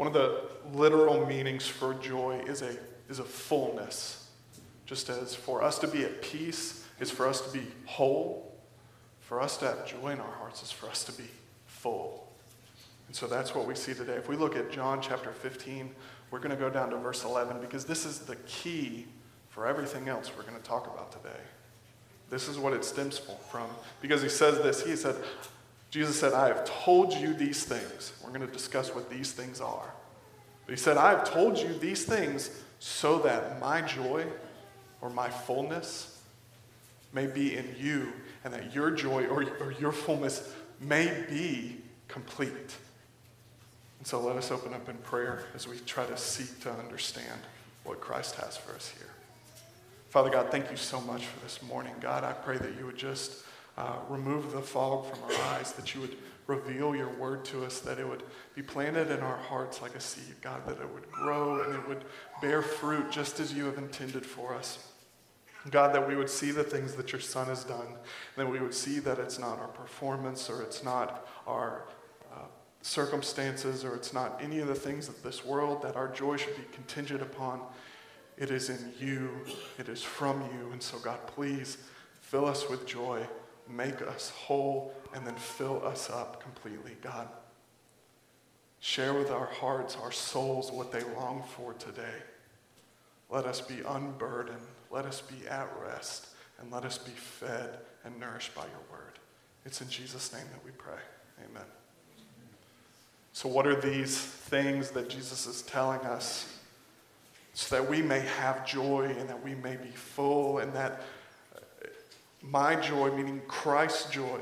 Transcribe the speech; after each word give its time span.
One 0.00 0.06
of 0.06 0.14
the 0.14 0.40
literal 0.72 1.26
meanings 1.26 1.66
for 1.66 1.92
joy 1.92 2.42
is 2.46 2.62
a, 2.62 2.74
is 3.10 3.18
a 3.18 3.22
fullness. 3.22 4.30
Just 4.86 5.10
as 5.10 5.34
for 5.34 5.62
us 5.62 5.78
to 5.80 5.86
be 5.86 6.04
at 6.04 6.22
peace 6.22 6.86
is 7.00 7.10
for 7.10 7.28
us 7.28 7.42
to 7.42 7.52
be 7.52 7.66
whole, 7.84 8.50
for 9.20 9.42
us 9.42 9.58
to 9.58 9.66
have 9.66 9.86
joy 9.86 10.08
in 10.12 10.18
our 10.18 10.32
hearts 10.38 10.62
is 10.62 10.70
for 10.70 10.88
us 10.88 11.04
to 11.04 11.12
be 11.12 11.28
full. 11.66 12.26
And 13.08 13.14
so 13.14 13.26
that's 13.26 13.54
what 13.54 13.66
we 13.66 13.74
see 13.74 13.92
today. 13.92 14.14
If 14.14 14.26
we 14.26 14.36
look 14.36 14.56
at 14.56 14.72
John 14.72 15.02
chapter 15.02 15.32
15, 15.32 15.90
we're 16.30 16.38
going 16.38 16.48
to 16.48 16.56
go 16.56 16.70
down 16.70 16.88
to 16.88 16.96
verse 16.96 17.22
11 17.22 17.60
because 17.60 17.84
this 17.84 18.06
is 18.06 18.20
the 18.20 18.36
key 18.46 19.04
for 19.50 19.66
everything 19.66 20.08
else 20.08 20.30
we're 20.34 20.44
going 20.44 20.56
to 20.56 20.66
talk 20.66 20.86
about 20.86 21.12
today. 21.12 21.40
This 22.30 22.48
is 22.48 22.56
what 22.56 22.72
it 22.72 22.86
stems 22.86 23.20
from. 23.50 23.68
Because 24.00 24.22
he 24.22 24.30
says 24.30 24.62
this 24.62 24.82
He 24.82 24.96
said, 24.96 25.16
Jesus 25.90 26.18
said, 26.18 26.32
I 26.32 26.48
have 26.48 26.64
told 26.64 27.12
you 27.12 27.34
these 27.34 27.64
things. 27.64 28.12
We're 28.22 28.30
going 28.30 28.46
to 28.46 28.52
discuss 28.52 28.94
what 28.94 29.10
these 29.10 29.32
things 29.32 29.60
are. 29.60 29.92
But 30.64 30.72
he 30.72 30.76
said, 30.76 30.96
I 30.96 31.10
have 31.10 31.28
told 31.28 31.58
you 31.58 31.74
these 31.74 32.04
things 32.04 32.62
so 32.78 33.18
that 33.20 33.60
my 33.60 33.82
joy 33.82 34.24
or 35.00 35.10
my 35.10 35.28
fullness 35.28 36.22
may 37.12 37.26
be 37.26 37.56
in 37.56 37.74
you, 37.76 38.12
and 38.44 38.54
that 38.54 38.72
your 38.72 38.92
joy 38.92 39.26
or, 39.26 39.42
or 39.60 39.72
your 39.80 39.90
fullness 39.90 40.54
may 40.80 41.24
be 41.28 41.76
complete. 42.06 42.76
And 43.98 44.06
so 44.06 44.20
let 44.20 44.36
us 44.36 44.52
open 44.52 44.72
up 44.72 44.88
in 44.88 44.96
prayer 44.98 45.44
as 45.54 45.66
we 45.66 45.76
try 45.80 46.06
to 46.06 46.16
seek 46.16 46.60
to 46.60 46.70
understand 46.70 47.40
what 47.82 48.00
Christ 48.00 48.36
has 48.36 48.56
for 48.56 48.74
us 48.74 48.92
here. 48.96 49.08
Father 50.08 50.30
God, 50.30 50.50
thank 50.50 50.70
you 50.70 50.76
so 50.76 51.00
much 51.00 51.26
for 51.26 51.40
this 51.40 51.62
morning. 51.62 51.92
God, 52.00 52.22
I 52.22 52.32
pray 52.32 52.58
that 52.58 52.78
you 52.78 52.86
would 52.86 52.96
just 52.96 53.44
uh, 53.80 53.96
remove 54.10 54.52
the 54.52 54.60
fog 54.60 55.06
from 55.06 55.22
our 55.24 55.54
eyes, 55.54 55.72
that 55.72 55.94
you 55.94 56.02
would 56.02 56.16
reveal 56.46 56.94
your 56.94 57.08
word 57.08 57.46
to 57.46 57.64
us, 57.64 57.80
that 57.80 57.98
it 57.98 58.06
would 58.06 58.22
be 58.54 58.62
planted 58.62 59.10
in 59.10 59.20
our 59.20 59.38
hearts 59.38 59.80
like 59.80 59.94
a 59.94 60.00
seed, 60.00 60.34
God, 60.42 60.66
that 60.66 60.78
it 60.78 60.92
would 60.92 61.10
grow 61.10 61.62
and 61.62 61.74
it 61.74 61.88
would 61.88 62.04
bear 62.42 62.60
fruit 62.60 63.10
just 63.10 63.40
as 63.40 63.54
you 63.54 63.64
have 63.64 63.78
intended 63.78 64.26
for 64.26 64.54
us. 64.54 64.86
God, 65.70 65.94
that 65.94 66.06
we 66.06 66.14
would 66.14 66.28
see 66.28 66.50
the 66.50 66.64
things 66.64 66.94
that 66.94 67.12
your 67.12 67.22
Son 67.22 67.46
has 67.46 67.64
done, 67.64 67.86
that 68.36 68.50
we 68.50 68.60
would 68.60 68.74
see 68.74 68.98
that 68.98 69.18
it's 69.18 69.38
not 69.38 69.58
our 69.58 69.68
performance 69.68 70.50
or 70.50 70.62
it's 70.62 70.84
not 70.84 71.26
our 71.46 71.84
uh, 72.34 72.44
circumstances 72.82 73.82
or 73.82 73.94
it's 73.94 74.12
not 74.12 74.40
any 74.42 74.58
of 74.58 74.68
the 74.68 74.74
things 74.74 75.08
of 75.08 75.22
this 75.22 75.44
world 75.44 75.80
that 75.82 75.96
our 75.96 76.08
joy 76.08 76.36
should 76.36 76.56
be 76.56 76.64
contingent 76.72 77.22
upon. 77.22 77.62
It 78.36 78.50
is 78.50 78.68
in 78.68 78.92
you, 78.98 79.30
it 79.78 79.88
is 79.88 80.02
from 80.02 80.42
you. 80.42 80.72
And 80.72 80.82
so, 80.82 80.98
God, 80.98 81.26
please 81.26 81.78
fill 82.20 82.46
us 82.46 82.68
with 82.68 82.86
joy, 82.86 83.26
make 83.70 84.02
us 84.02 84.30
whole, 84.30 84.92
and 85.14 85.26
then 85.26 85.34
fill 85.34 85.84
us 85.86 86.10
up 86.10 86.42
completely, 86.42 86.96
God. 87.02 87.28
Share 88.80 89.12
with 89.12 89.30
our 89.30 89.46
hearts, 89.46 89.96
our 90.02 90.12
souls, 90.12 90.72
what 90.72 90.90
they 90.90 91.02
long 91.16 91.42
for 91.56 91.74
today. 91.74 92.22
Let 93.28 93.44
us 93.44 93.60
be 93.60 93.80
unburdened. 93.86 94.58
Let 94.90 95.04
us 95.04 95.20
be 95.20 95.46
at 95.48 95.68
rest. 95.84 96.28
And 96.60 96.70
let 96.72 96.84
us 96.84 96.98
be 96.98 97.12
fed 97.12 97.78
and 98.04 98.18
nourished 98.18 98.54
by 98.54 98.62
your 98.62 98.82
word. 98.90 99.18
It's 99.64 99.80
in 99.80 99.88
Jesus' 99.88 100.32
name 100.32 100.44
that 100.52 100.64
we 100.64 100.70
pray. 100.72 101.00
Amen. 101.50 101.66
So, 103.32 103.48
what 103.48 103.66
are 103.66 103.80
these 103.80 104.18
things 104.18 104.90
that 104.90 105.08
Jesus 105.08 105.46
is 105.46 105.62
telling 105.62 106.00
us 106.00 106.58
so 107.54 107.76
that 107.76 107.88
we 107.88 108.02
may 108.02 108.20
have 108.20 108.66
joy 108.66 109.14
and 109.18 109.28
that 109.28 109.42
we 109.42 109.54
may 109.54 109.76
be 109.76 109.90
full 109.90 110.58
and 110.58 110.72
that 110.74 111.02
my 112.42 112.76
joy, 112.76 113.10
meaning 113.12 113.42
Christ's 113.46 114.10
joy, 114.10 114.40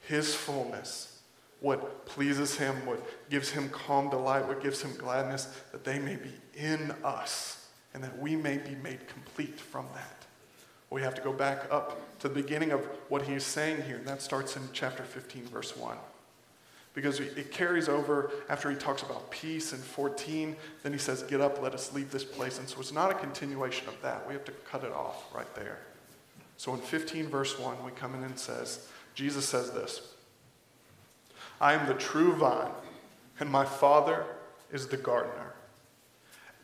his 0.00 0.34
fullness, 0.34 1.20
what 1.60 2.06
pleases 2.06 2.56
him, 2.56 2.74
what 2.86 3.04
gives 3.30 3.50
him 3.50 3.68
calm 3.70 4.10
delight, 4.10 4.46
what 4.46 4.62
gives 4.62 4.82
him 4.82 4.94
gladness, 4.96 5.46
that 5.72 5.84
they 5.84 5.98
may 5.98 6.16
be 6.16 6.32
in 6.54 6.92
us 7.02 7.68
and 7.94 8.04
that 8.04 8.18
we 8.18 8.36
may 8.36 8.58
be 8.58 8.74
made 8.76 9.08
complete 9.08 9.58
from 9.58 9.86
that. 9.94 10.26
We 10.90 11.02
have 11.02 11.14
to 11.16 11.22
go 11.22 11.32
back 11.32 11.66
up 11.70 12.18
to 12.20 12.28
the 12.28 12.34
beginning 12.34 12.70
of 12.70 12.80
what 13.08 13.22
he's 13.22 13.42
saying 13.42 13.82
here, 13.82 13.96
and 13.96 14.06
that 14.06 14.22
starts 14.22 14.56
in 14.56 14.62
chapter 14.72 15.02
15, 15.02 15.46
verse 15.46 15.76
1 15.76 15.96
because 16.96 17.20
it 17.20 17.50
carries 17.50 17.90
over 17.90 18.30
after 18.48 18.70
he 18.70 18.76
talks 18.76 19.02
about 19.02 19.30
peace 19.30 19.74
in 19.74 19.78
14. 19.78 20.56
Then 20.82 20.92
he 20.92 20.98
says, 20.98 21.22
Get 21.24 21.42
up, 21.42 21.60
let 21.60 21.74
us 21.74 21.92
leave 21.92 22.10
this 22.10 22.24
place. 22.24 22.58
And 22.58 22.66
so 22.66 22.80
it's 22.80 22.90
not 22.90 23.10
a 23.10 23.14
continuation 23.14 23.86
of 23.86 24.00
that. 24.00 24.26
We 24.26 24.32
have 24.32 24.46
to 24.46 24.52
cut 24.52 24.82
it 24.82 24.92
off 24.92 25.24
right 25.34 25.54
there. 25.54 25.78
So 26.56 26.74
in 26.74 26.80
15, 26.80 27.28
verse 27.28 27.58
1, 27.58 27.84
we 27.84 27.90
come 27.92 28.14
in 28.14 28.24
and 28.24 28.38
says, 28.38 28.88
Jesus 29.14 29.48
says 29.48 29.70
this 29.70 30.14
I 31.60 31.72
am 31.72 31.86
the 31.86 31.94
true 31.94 32.34
vine, 32.34 32.70
and 33.40 33.50
my 33.50 33.64
Father 33.64 34.24
is 34.72 34.88
the 34.88 34.96
gardener. 34.96 35.54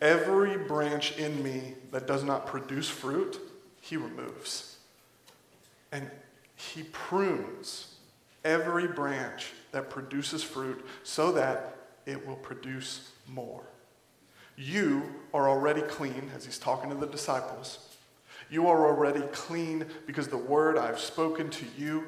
Every 0.00 0.58
branch 0.58 1.16
in 1.16 1.42
me 1.42 1.74
that 1.92 2.06
does 2.06 2.24
not 2.24 2.46
produce 2.46 2.88
fruit, 2.88 3.38
he 3.80 3.96
removes. 3.96 4.76
And 5.92 6.10
he 6.56 6.82
prunes 6.84 7.94
every 8.44 8.88
branch 8.88 9.52
that 9.70 9.90
produces 9.90 10.42
fruit 10.42 10.84
so 11.04 11.32
that 11.32 11.76
it 12.06 12.26
will 12.26 12.36
produce 12.36 13.12
more. 13.28 13.62
You 14.56 15.02
are 15.32 15.48
already 15.48 15.82
clean, 15.82 16.30
as 16.34 16.44
he's 16.44 16.58
talking 16.58 16.90
to 16.90 16.96
the 16.96 17.06
disciples. 17.06 17.91
You 18.52 18.68
are 18.68 18.86
already 18.86 19.22
clean 19.32 19.86
because 20.06 20.28
the 20.28 20.36
word 20.36 20.76
I've 20.76 21.00
spoken 21.00 21.48
to 21.48 21.64
you. 21.78 22.04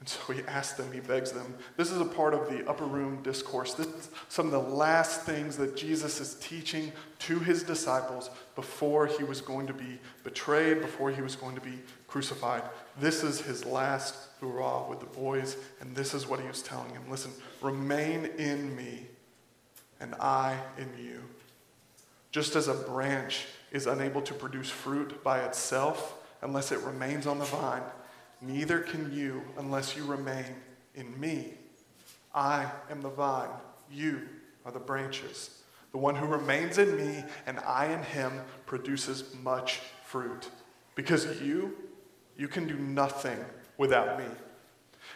And 0.00 0.08
so 0.08 0.32
he 0.34 0.42
asks 0.42 0.76
them, 0.76 0.92
he 0.92 1.00
begs 1.00 1.32
them. 1.32 1.56
This 1.78 1.90
is 1.90 2.00
a 2.00 2.04
part 2.04 2.34
of 2.34 2.48
the 2.50 2.68
upper 2.68 2.84
room 2.84 3.22
discourse. 3.22 3.72
This 3.72 3.86
is 3.86 4.10
some 4.28 4.46
of 4.46 4.52
the 4.52 4.60
last 4.60 5.22
things 5.22 5.56
that 5.56 5.76
Jesus 5.76 6.20
is 6.20 6.34
teaching 6.34 6.92
to 7.20 7.38
his 7.38 7.62
disciples 7.62 8.30
before 8.54 9.06
he 9.06 9.24
was 9.24 9.40
going 9.40 9.66
to 9.66 9.72
be 9.72 9.98
betrayed, 10.24 10.82
before 10.82 11.10
he 11.10 11.22
was 11.22 11.34
going 11.34 11.54
to 11.54 11.60
be 11.62 11.78
crucified. 12.06 12.62
This 13.00 13.24
is 13.24 13.40
his 13.40 13.64
last 13.64 14.14
hurrah 14.40 14.86
with 14.88 15.00
the 15.00 15.06
boys, 15.06 15.56
and 15.80 15.96
this 15.96 16.12
is 16.12 16.28
what 16.28 16.38
he 16.38 16.46
was 16.46 16.62
telling 16.62 16.90
him. 16.90 17.02
Listen, 17.10 17.32
remain 17.62 18.26
in 18.36 18.76
me, 18.76 19.06
and 20.00 20.14
I 20.16 20.58
in 20.76 20.90
you. 21.02 21.22
Just 22.30 22.56
as 22.56 22.68
a 22.68 22.74
branch 22.74 23.46
is 23.72 23.86
unable 23.86 24.22
to 24.22 24.34
produce 24.34 24.70
fruit 24.70 25.22
by 25.22 25.40
itself 25.40 26.14
unless 26.42 26.72
it 26.72 26.80
remains 26.80 27.26
on 27.26 27.38
the 27.38 27.44
vine, 27.44 27.82
neither 28.40 28.80
can 28.80 29.12
you 29.12 29.42
unless 29.58 29.96
you 29.96 30.04
remain 30.04 30.44
in 30.94 31.18
me. 31.20 31.54
I 32.34 32.70
am 32.90 33.02
the 33.02 33.10
vine, 33.10 33.50
you 33.90 34.22
are 34.64 34.72
the 34.72 34.78
branches. 34.78 35.62
The 35.92 35.98
one 35.98 36.14
who 36.14 36.26
remains 36.26 36.78
in 36.78 36.96
me 36.96 37.24
and 37.46 37.58
I 37.60 37.86
in 37.86 38.02
him 38.02 38.32
produces 38.66 39.34
much 39.42 39.80
fruit. 40.04 40.48
Because 40.94 41.40
you 41.40 41.76
you 42.36 42.46
can 42.46 42.68
do 42.68 42.76
nothing 42.76 43.44
without 43.78 44.18
me. 44.18 44.26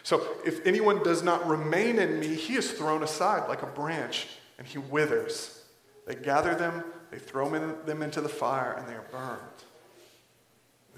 So 0.03 0.27
if 0.45 0.65
anyone 0.65 1.01
does 1.03 1.23
not 1.23 1.47
remain 1.47 1.99
in 1.99 2.19
me, 2.19 2.35
he 2.35 2.55
is 2.55 2.71
thrown 2.71 3.03
aside 3.03 3.47
like 3.47 3.63
a 3.63 3.67
branch 3.67 4.27
and 4.57 4.67
he 4.67 4.77
withers. 4.77 5.63
They 6.05 6.15
gather 6.15 6.53
them, 6.53 6.83
they 7.13 7.19
throw 7.19 7.47
them 7.49 8.01
into 8.01 8.21
the 8.21 8.29
fire, 8.29 8.73
and 8.73 8.87
they 8.87 8.93
are 8.93 9.05
burned. 9.11 9.39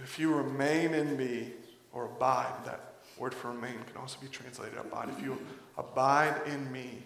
If 0.01 0.17
you 0.17 0.33
remain 0.33 0.93
in 0.93 1.17
me 1.17 1.51
or 1.91 2.05
abide, 2.05 2.53
that 2.65 2.93
word 3.17 3.33
for 3.33 3.51
remain 3.51 3.75
can 3.87 3.97
also 3.99 4.19
be 4.21 4.27
translated 4.27 4.77
abide. 4.77 5.09
If 5.17 5.23
you 5.23 5.37
abide 5.77 6.41
in 6.45 6.71
me 6.71 7.03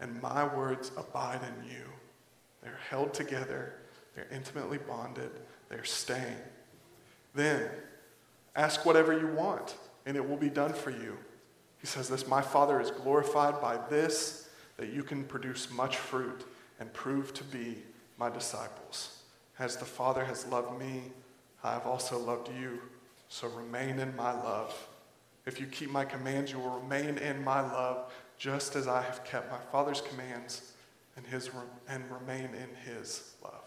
and 0.00 0.20
my 0.20 0.44
words 0.54 0.90
abide 0.96 1.40
in 1.42 1.70
you, 1.70 1.84
they're 2.62 2.80
held 2.88 3.14
together, 3.14 3.74
they're 4.14 4.28
intimately 4.32 4.78
bonded, 4.78 5.30
they're 5.68 5.84
staying. 5.84 6.36
Then 7.34 7.68
Ask 8.56 8.86
whatever 8.86 9.18
you 9.18 9.26
want, 9.28 9.74
and 10.06 10.16
it 10.16 10.28
will 10.28 10.36
be 10.36 10.48
done 10.48 10.72
for 10.72 10.90
you. 10.90 11.16
He 11.80 11.86
says 11.86 12.08
this 12.08 12.28
My 12.28 12.40
Father 12.40 12.80
is 12.80 12.90
glorified 12.90 13.60
by 13.60 13.78
this, 13.88 14.48
that 14.76 14.92
you 14.92 15.02
can 15.02 15.24
produce 15.24 15.70
much 15.70 15.96
fruit 15.96 16.44
and 16.78 16.92
prove 16.92 17.34
to 17.34 17.44
be 17.44 17.78
my 18.18 18.30
disciples. 18.30 19.22
As 19.58 19.76
the 19.76 19.84
Father 19.84 20.24
has 20.24 20.46
loved 20.46 20.78
me, 20.78 21.02
I 21.62 21.72
have 21.72 21.86
also 21.86 22.18
loved 22.18 22.48
you. 22.58 22.80
So 23.28 23.48
remain 23.48 23.98
in 23.98 24.14
my 24.16 24.32
love. 24.32 24.74
If 25.46 25.60
you 25.60 25.66
keep 25.66 25.90
my 25.90 26.04
commands, 26.04 26.52
you 26.52 26.58
will 26.58 26.78
remain 26.80 27.18
in 27.18 27.42
my 27.44 27.60
love, 27.60 28.12
just 28.38 28.76
as 28.76 28.88
I 28.88 29.02
have 29.02 29.24
kept 29.24 29.50
my 29.50 29.58
Father's 29.70 30.00
commands 30.00 30.72
and, 31.16 31.26
his, 31.26 31.50
and 31.88 32.04
remain 32.10 32.50
in 32.54 32.92
his 32.92 33.34
love. 33.42 33.62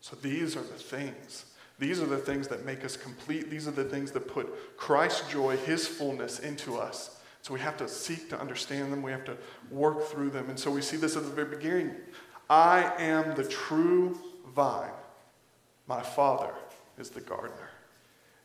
So 0.00 0.16
these 0.16 0.56
are 0.56 0.62
the 0.62 0.66
things 0.66 1.46
these 1.78 2.00
are 2.00 2.06
the 2.06 2.16
things 2.16 2.48
that 2.48 2.64
make 2.64 2.84
us 2.84 2.96
complete. 2.96 3.50
These 3.50 3.68
are 3.68 3.72
the 3.72 3.84
things 3.84 4.10
that 4.12 4.28
put 4.28 4.76
Christ's 4.76 5.30
joy, 5.30 5.56
his 5.58 5.86
fullness 5.86 6.38
into 6.38 6.76
us. 6.76 7.20
So 7.42 7.52
we 7.52 7.60
have 7.60 7.76
to 7.76 7.88
seek 7.88 8.30
to 8.30 8.40
understand 8.40 8.92
them. 8.92 9.02
We 9.02 9.10
have 9.12 9.24
to 9.26 9.36
work 9.70 10.04
through 10.04 10.30
them. 10.30 10.48
And 10.48 10.58
so 10.58 10.70
we 10.70 10.80
see 10.80 10.96
this 10.96 11.16
at 11.16 11.24
the 11.24 11.30
very 11.30 11.48
beginning. 11.48 11.94
I 12.48 12.92
am 12.98 13.34
the 13.34 13.44
true 13.44 14.18
vine. 14.54 14.90
My 15.86 16.02
Father 16.02 16.52
is 16.98 17.10
the 17.10 17.20
gardener. 17.20 17.70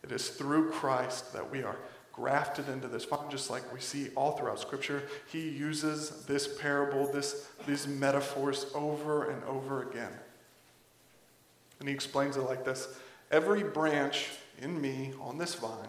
It 0.04 0.12
is 0.12 0.30
through 0.30 0.72
Christ 0.72 1.34
that 1.34 1.52
we 1.52 1.64
are 1.64 1.78
grafted 2.12 2.68
into 2.68 2.88
this 2.88 3.06
vine, 3.06 3.30
just 3.30 3.50
like 3.50 3.72
we 3.74 3.80
see 3.80 4.10
all 4.16 4.32
throughout 4.32 4.60
Scripture. 4.60 5.04
He 5.32 5.50
uses 5.50 6.26
this 6.26 6.60
parable, 6.60 7.12
this, 7.12 7.48
these 7.68 7.88
metaphors 7.88 8.66
over 8.74 9.30
and 9.30 9.44
over 9.46 9.90
again. 9.90 10.12
And 11.80 11.88
he 11.88 11.94
explains 11.96 12.38
it 12.38 12.42
like 12.42 12.66
this 12.66 12.88
Every 13.30 13.64
branch 13.64 14.30
in 14.60 14.82
me 14.82 15.14
on 15.22 15.38
this 15.38 15.56
vine 15.56 15.88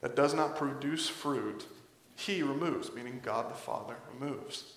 that 0.00 0.16
does 0.16 0.34
not 0.34 0.56
produce 0.56 1.08
fruit, 1.08 1.66
he 2.16 2.42
removes, 2.42 2.92
meaning 2.92 3.20
God 3.22 3.50
the 3.50 3.54
Father 3.54 3.96
removes. 4.12 4.74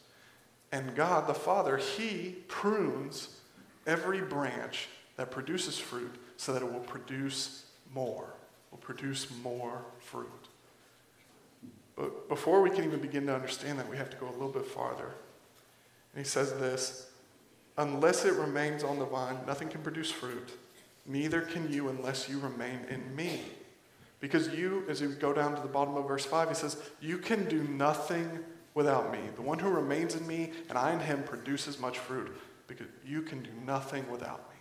And 0.72 0.96
God 0.96 1.28
the 1.28 1.34
Father, 1.34 1.78
he 1.78 2.36
prunes 2.48 3.40
every 3.88 4.22
branch 4.22 4.88
that 5.18 5.32
produces 5.32 5.78
fruit 5.78 6.16
so 6.38 6.54
that 6.54 6.62
it 6.62 6.72
will 6.72 6.80
produce 6.82 7.66
more, 7.94 8.34
will 8.72 8.78
produce 8.80 9.28
more 9.44 9.86
fruit. 10.00 10.30
But 11.96 12.28
before 12.28 12.62
we 12.62 12.70
can 12.70 12.84
even 12.84 13.00
begin 13.00 13.26
to 13.28 13.36
understand 13.36 13.80
that, 13.80 13.90
we 13.90 13.98
have 13.98 14.10
to 14.10 14.18
go 14.18 14.28
a 14.28 14.32
little 14.32 14.50
bit 14.50 14.66
farther. 14.66 15.12
And 16.14 16.24
he 16.24 16.30
says 16.30 16.54
this 16.54 17.10
Unless 17.78 18.26
it 18.26 18.34
remains 18.34 18.84
on 18.84 19.00
the 19.00 19.06
vine, 19.06 19.38
nothing 19.46 19.70
can 19.70 19.82
produce 19.82 20.12
fruit. 20.12 20.52
Neither 21.06 21.42
can 21.42 21.72
you 21.72 21.90
unless 21.90 22.28
you 22.28 22.40
remain 22.40 22.80
in 22.90 23.16
me. 23.16 23.42
Because 24.20 24.50
you, 24.50 24.84
as 24.90 25.02
we 25.02 25.10
go 25.10 25.34
down 25.34 25.56
to 25.56 25.62
the 25.62 25.68
bottom 25.68 25.96
of 25.96 26.08
verse 26.08 26.26
5, 26.26 26.50
he 26.50 26.56
says, 26.56 26.78
You 27.00 27.18
can 27.18 27.48
do 27.48 27.64
nothing 27.64 28.40
without 28.76 29.12
me. 29.12 29.20
The 29.36 29.42
one 29.42 29.58
who 29.58 29.70
remains 29.70 30.14
in 30.14 30.28
me 30.28 30.52
and 30.70 30.78
I 30.78 30.94
in 30.94 31.00
him 31.00 31.24
produces 31.24 31.80
much 31.80 31.98
fruit 31.98 32.32
because 32.68 32.88
you 33.06 33.24
can 33.24 33.42
do 33.42 33.50
nothing 33.66 34.08
without 34.12 34.48
me. 34.50 34.56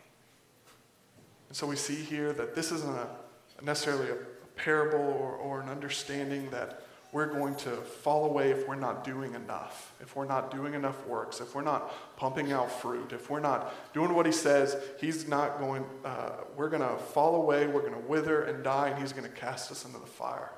And 1.49 1.57
so 1.57 1.67
we 1.67 1.77
see 1.77 1.97
here 1.97 2.33
that 2.33 2.55
this 2.55 2.73
isn't 2.73 2.97
a, 2.97 3.09
necessarily 3.63 4.11
a 4.11 4.17
parable 4.57 5.01
or, 5.01 5.33
or 5.33 5.61
an 5.61 5.69
understanding 5.69 6.49
that 6.51 6.83
we're 7.13 7.27
going 7.27 7.55
to 7.55 7.71
fall 7.71 8.25
away 8.25 8.51
if 8.51 8.67
we're 8.67 8.75
not 8.75 9.05
doing 9.05 9.35
enough, 9.35 9.95
if 10.01 10.17
we're 10.17 10.27
not 10.27 10.51
doing 10.51 10.75
enough 10.75 11.07
works, 11.07 11.41
if 11.41 11.55
we're 11.55 11.63
not 11.63 11.93
pumping 12.17 12.51
out 12.51 12.69
fruit, 12.69 13.13
if 13.13 13.31
we're 13.31 13.39
not 13.39 13.73
doing 13.95 14.13
what 14.15 14.27
he 14.27 14.33
says, 14.33 14.77
he's 15.01 15.29
not 15.29 15.61
going, 15.61 15.85
uh, 16.05 16.31
we're 16.57 16.69
going 16.69 16.83
to 16.83 16.97
fall 16.97 17.37
away, 17.37 17.69
we're 17.69 17.83
going 17.83 17.93
to 17.93 18.09
wither 18.09 18.43
and 18.43 18.65
die, 18.65 18.89
and 18.89 19.01
he's 19.01 19.13
going 19.13 19.23
to 19.23 19.37
cast 19.37 19.71
us 19.71 19.85
into 19.85 19.99
the 19.99 20.07
fire. 20.07 20.51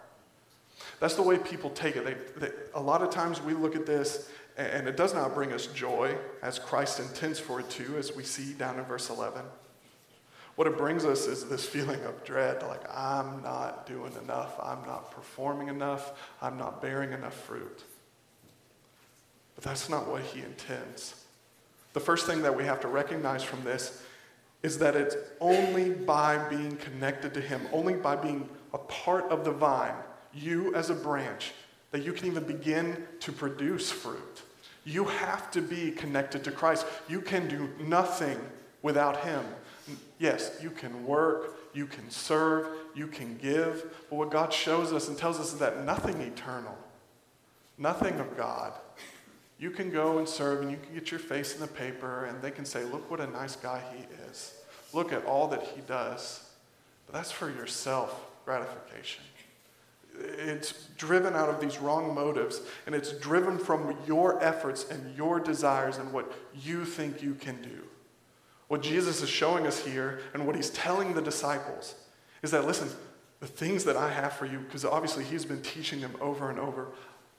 That's 1.01 1.15
the 1.15 1.23
way 1.23 1.39
people 1.39 1.71
take 1.71 1.97
it. 1.97 2.05
They, 2.05 2.47
they, 2.47 2.53
a 2.75 2.81
lot 2.81 3.03
of 3.03 3.11
times 3.11 3.43
we 3.43 3.53
look 3.53 3.77
at 3.77 3.87
this, 3.87 4.31
and 4.57 4.89
it 4.89 4.97
does 4.97 5.13
not 5.13 5.35
bring 5.35 5.53
us 5.53 5.67
joy, 5.67 6.17
as 6.43 6.59
Christ 6.59 7.01
intends 7.01 7.39
for 7.39 7.61
it 7.61 7.69
to, 7.71 7.97
as 7.99 8.15
we 8.17 8.25
see 8.25 8.55
down 8.55 8.79
in 8.79 8.85
verse 8.85 9.11
11. 9.11 9.43
What 10.57 10.67
it 10.67 10.79
brings 10.79 11.05
us 11.05 11.27
is 11.27 11.45
this 11.45 11.67
feeling 11.67 12.03
of 12.05 12.25
dread 12.25 12.63
like, 12.63 12.83
I'm 12.91 13.43
not 13.43 13.87
doing 13.87 14.13
enough, 14.23 14.59
I'm 14.63 14.83
not 14.87 15.11
performing 15.11 15.69
enough, 15.69 16.13
I'm 16.41 16.57
not 16.57 16.81
bearing 16.81 17.13
enough 17.13 17.35
fruit. 17.35 17.85
But 19.55 19.65
that's 19.65 19.89
not 19.91 20.09
what 20.09 20.23
he 20.23 20.41
intends. 20.41 21.25
The 21.93 22.01
first 22.01 22.27
thing 22.27 22.43
that 22.43 22.57
we 22.57 22.65
have 22.65 22.81
to 22.81 22.89
recognize 22.89 23.43
from 23.43 23.65
this 23.65 24.03
is 24.63 24.79
that 24.79 24.97
it's 24.97 25.17
only 25.41 25.91
by 25.91 26.37
being 26.49 26.77
connected 26.77 27.35
to 27.35 27.41
him, 27.41 27.63
only 27.73 27.95
by 27.95 28.17
being 28.17 28.49
a 28.73 28.79
part 28.79 29.25
of 29.31 29.45
the 29.45 29.51
vine, 29.51 29.95
you 30.37 30.75
as 30.75 30.91
a 30.91 30.94
branch, 30.94 31.53
that 31.91 32.03
you 32.03 32.12
can 32.12 32.27
even 32.27 32.44
begin 32.44 33.06
to 33.21 33.33
produce 33.33 33.91
fruit. 33.91 34.43
You 34.85 35.05
have 35.05 35.50
to 35.53 35.61
be 35.61 35.91
connected 35.91 36.44
to 36.44 36.53
Christ. 36.53 36.87
You 37.09 37.21
can 37.21 37.49
do 37.49 37.69
nothing 37.81 38.38
without 38.83 39.25
him. 39.25 39.44
Yes, 40.19 40.53
you 40.62 40.71
can 40.71 41.05
work, 41.05 41.59
you 41.75 41.87
can 41.87 42.11
serve, 42.11 42.69
you 42.94 43.06
can 43.06 43.37
give, 43.37 43.85
but 44.09 44.17
what 44.17 44.31
God 44.31 44.53
shows 44.53 44.93
us 44.93 45.09
and 45.09 45.19
tells 45.19 45.38
us 45.38 45.53
is 45.53 45.59
that 45.59 45.85
nothing 45.85 46.21
eternal, 46.21 46.77
nothing 47.79 48.19
of 48.19 48.37
God. 48.37 48.73
You 49.59 49.71
can 49.71 49.91
go 49.91 50.19
and 50.19 50.29
serve 50.29 50.62
and 50.62 50.71
you 50.71 50.77
can 50.77 50.94
get 50.94 51.11
your 51.11 51.21
face 51.21 51.55
in 51.55 51.61
the 51.61 51.67
paper 51.67 52.27
and 52.27 52.41
they 52.43 52.50
can 52.50 52.65
say, 52.65 52.85
Look 52.85 53.11
what 53.11 53.21
a 53.21 53.27
nice 53.27 53.56
guy 53.56 53.83
he 53.94 54.05
is. 54.29 54.55
Look 54.93 55.12
at 55.12 55.25
all 55.25 55.49
that 55.49 55.62
he 55.62 55.81
does. 55.83 56.49
But 57.06 57.15
that's 57.15 57.33
for 57.33 57.50
your 57.50 57.67
self 57.67 58.27
gratification. 58.44 59.25
It's 60.19 60.89
driven 60.97 61.35
out 61.35 61.49
of 61.49 61.61
these 61.61 61.79
wrong 61.79 62.15
motives 62.15 62.61
and 62.87 62.95
it's 62.95 63.13
driven 63.13 63.59
from 63.59 63.97
your 64.07 64.43
efforts 64.43 64.91
and 64.91 65.17
your 65.17 65.41
desires 65.41 65.99
and 65.99 66.13
what 66.13 66.33
you 66.55 66.85
think 66.85 67.23
you 67.23 67.35
can 67.35 67.61
do. 67.63 67.83
What 68.69 68.83
Jesus 68.83 69.23
is 69.23 69.29
showing 69.29 69.67
us 69.67 69.85
here 69.85 70.21
and 70.35 70.47
what 70.47 70.57
he's 70.57 70.71
telling 70.71 71.15
the 71.15 71.23
disciples 71.23 71.95
is 72.43 72.51
that, 72.51 72.67
listen, 72.67 72.89
the 73.41 73.47
things 73.47 73.85
that 73.85 73.97
I 73.97 74.11
have 74.11 74.33
for 74.33 74.47
you, 74.47 74.59
because 74.59 74.85
obviously 74.85 75.25
he's 75.25 75.45
been 75.45 75.63
teaching 75.63 76.01
them 76.01 76.17
over 76.21 76.51
and 76.51 76.59
over 76.59 76.89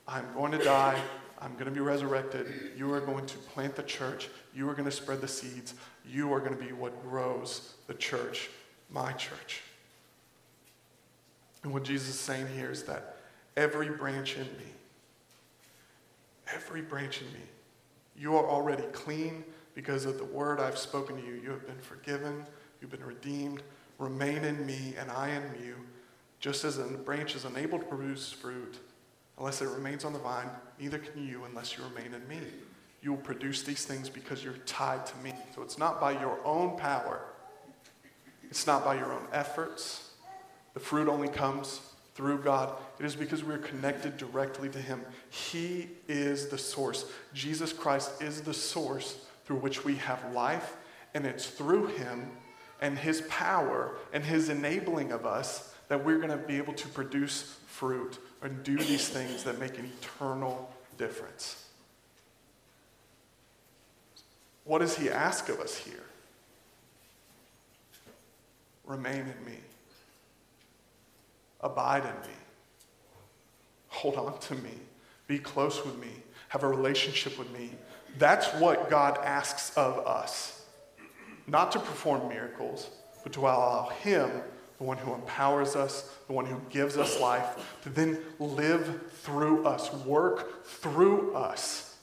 I'm 0.07 0.25
going 0.33 0.53
to 0.53 0.63
die, 0.63 0.97
I'm 1.39 1.53
going 1.53 1.65
to 1.65 1.71
be 1.71 1.81
resurrected, 1.81 2.71
you 2.77 2.91
are 2.93 3.01
going 3.01 3.25
to 3.25 3.37
plant 3.37 3.75
the 3.75 3.83
church, 3.83 4.29
you 4.55 4.69
are 4.69 4.73
going 4.73 4.85
to 4.85 4.91
spread 4.91 5.19
the 5.19 5.27
seeds, 5.27 5.73
you 6.05 6.31
are 6.33 6.39
going 6.39 6.57
to 6.57 6.63
be 6.63 6.71
what 6.71 7.03
grows 7.03 7.73
the 7.87 7.93
church, 7.93 8.49
my 8.89 9.11
church. 9.13 9.61
And 11.67 11.73
what 11.73 11.83
Jesus 11.83 12.07
is 12.07 12.17
saying 12.17 12.47
here 12.55 12.71
is 12.71 12.83
that 12.83 13.17
every 13.57 13.89
branch 13.89 14.37
in 14.37 14.43
me, 14.43 14.71
every 16.53 16.81
branch 16.81 17.19
in 17.19 17.27
me, 17.33 17.45
you 18.17 18.37
are 18.37 18.49
already 18.49 18.83
clean 18.93 19.43
because 19.75 20.05
of 20.05 20.17
the 20.17 20.23
word 20.23 20.61
I've 20.61 20.77
spoken 20.77 21.17
to 21.17 21.21
you. 21.21 21.33
You 21.33 21.49
have 21.49 21.67
been 21.67 21.79
forgiven, 21.79 22.45
you've 22.79 22.91
been 22.91 23.03
redeemed. 23.03 23.63
Remain 23.97 24.45
in 24.45 24.65
me, 24.65 24.93
and 24.97 25.11
I 25.11 25.31
in 25.31 25.43
you. 25.61 25.75
Just 26.39 26.63
as 26.63 26.77
a 26.77 26.85
branch 26.85 27.35
is 27.35 27.43
unable 27.43 27.79
to 27.79 27.85
produce 27.85 28.31
fruit 28.31 28.77
unless 29.37 29.61
it 29.61 29.67
remains 29.67 30.05
on 30.05 30.13
the 30.13 30.19
vine, 30.19 30.49
neither 30.79 30.99
can 30.99 31.27
you 31.27 31.43
unless 31.43 31.77
you 31.77 31.83
remain 31.83 32.13
in 32.13 32.25
me. 32.29 32.47
You 33.01 33.11
will 33.11 33.21
produce 33.21 33.63
these 33.63 33.83
things 33.83 34.07
because 34.07 34.41
you're 34.41 34.53
tied 34.65 35.05
to 35.05 35.17
me. 35.17 35.33
So 35.53 35.63
it's 35.63 35.77
not 35.77 35.99
by 35.99 36.13
your 36.13 36.39
own 36.45 36.77
power, 36.77 37.19
it's 38.49 38.65
not 38.65 38.85
by 38.85 38.95
your 38.95 39.11
own 39.11 39.27
efforts. 39.33 40.06
The 40.77 40.83
fruit 40.83 41.07
only 41.07 41.27
comes 41.27 41.81
through 42.13 42.43
God. 42.43 42.71
It 42.99 43.05
is 43.07 43.15
because 43.15 43.43
we're 43.43 43.57
connected 43.57 44.15
directly 44.15 44.69
to 44.69 44.77
Him. 44.77 45.01
He 45.31 45.87
is 46.07 46.49
the 46.49 46.57
source. 46.59 47.05
Jesus 47.33 47.73
Christ 47.73 48.21
is 48.21 48.41
the 48.41 48.53
source 48.53 49.25
through 49.45 49.55
which 49.55 49.83
we 49.83 49.95
have 49.95 50.33
life, 50.33 50.75
and 51.15 51.25
it's 51.25 51.47
through 51.47 51.87
Him 51.87 52.29
and 52.79 52.95
His 52.95 53.21
power 53.21 53.95
and 54.13 54.23
His 54.23 54.49
enabling 54.49 55.11
of 55.11 55.25
us 55.25 55.73
that 55.87 56.05
we're 56.05 56.19
going 56.19 56.29
to 56.29 56.37
be 56.37 56.57
able 56.57 56.73
to 56.73 56.87
produce 56.89 57.57
fruit 57.65 58.19
and 58.43 58.61
do 58.61 58.77
these 58.77 59.09
things 59.09 59.43
that 59.45 59.59
make 59.59 59.79
an 59.79 59.91
eternal 59.99 60.71
difference. 60.99 61.65
What 64.63 64.81
does 64.81 64.95
He 64.95 65.09
ask 65.09 65.49
of 65.49 65.59
us 65.59 65.75
here? 65.75 66.05
Remain 68.85 69.21
in 69.21 69.43
me. 69.43 69.57
Abide 71.61 72.03
in 72.03 72.29
me. 72.29 72.35
Hold 73.87 74.15
on 74.15 74.39
to 74.39 74.55
me. 74.55 74.73
Be 75.27 75.39
close 75.39 75.83
with 75.83 75.97
me. 75.99 76.11
Have 76.49 76.63
a 76.63 76.67
relationship 76.67 77.37
with 77.37 77.51
me. 77.51 77.71
That's 78.17 78.47
what 78.59 78.89
God 78.89 79.17
asks 79.23 79.75
of 79.75 80.05
us. 80.05 80.65
Not 81.45 81.71
to 81.73 81.79
perform 81.79 82.29
miracles, 82.29 82.89
but 83.23 83.33
to 83.33 83.41
allow 83.41 83.89
Him, 84.01 84.29
the 84.77 84.83
one 84.83 84.97
who 84.97 85.13
empowers 85.13 85.75
us, 85.75 86.13
the 86.27 86.33
one 86.33 86.45
who 86.45 86.61
gives 86.69 86.97
us 86.97 87.19
life, 87.19 87.77
to 87.83 87.89
then 87.89 88.19
live 88.39 89.11
through 89.21 89.65
us, 89.65 89.91
work 90.05 90.65
through 90.65 91.33
us. 91.33 91.95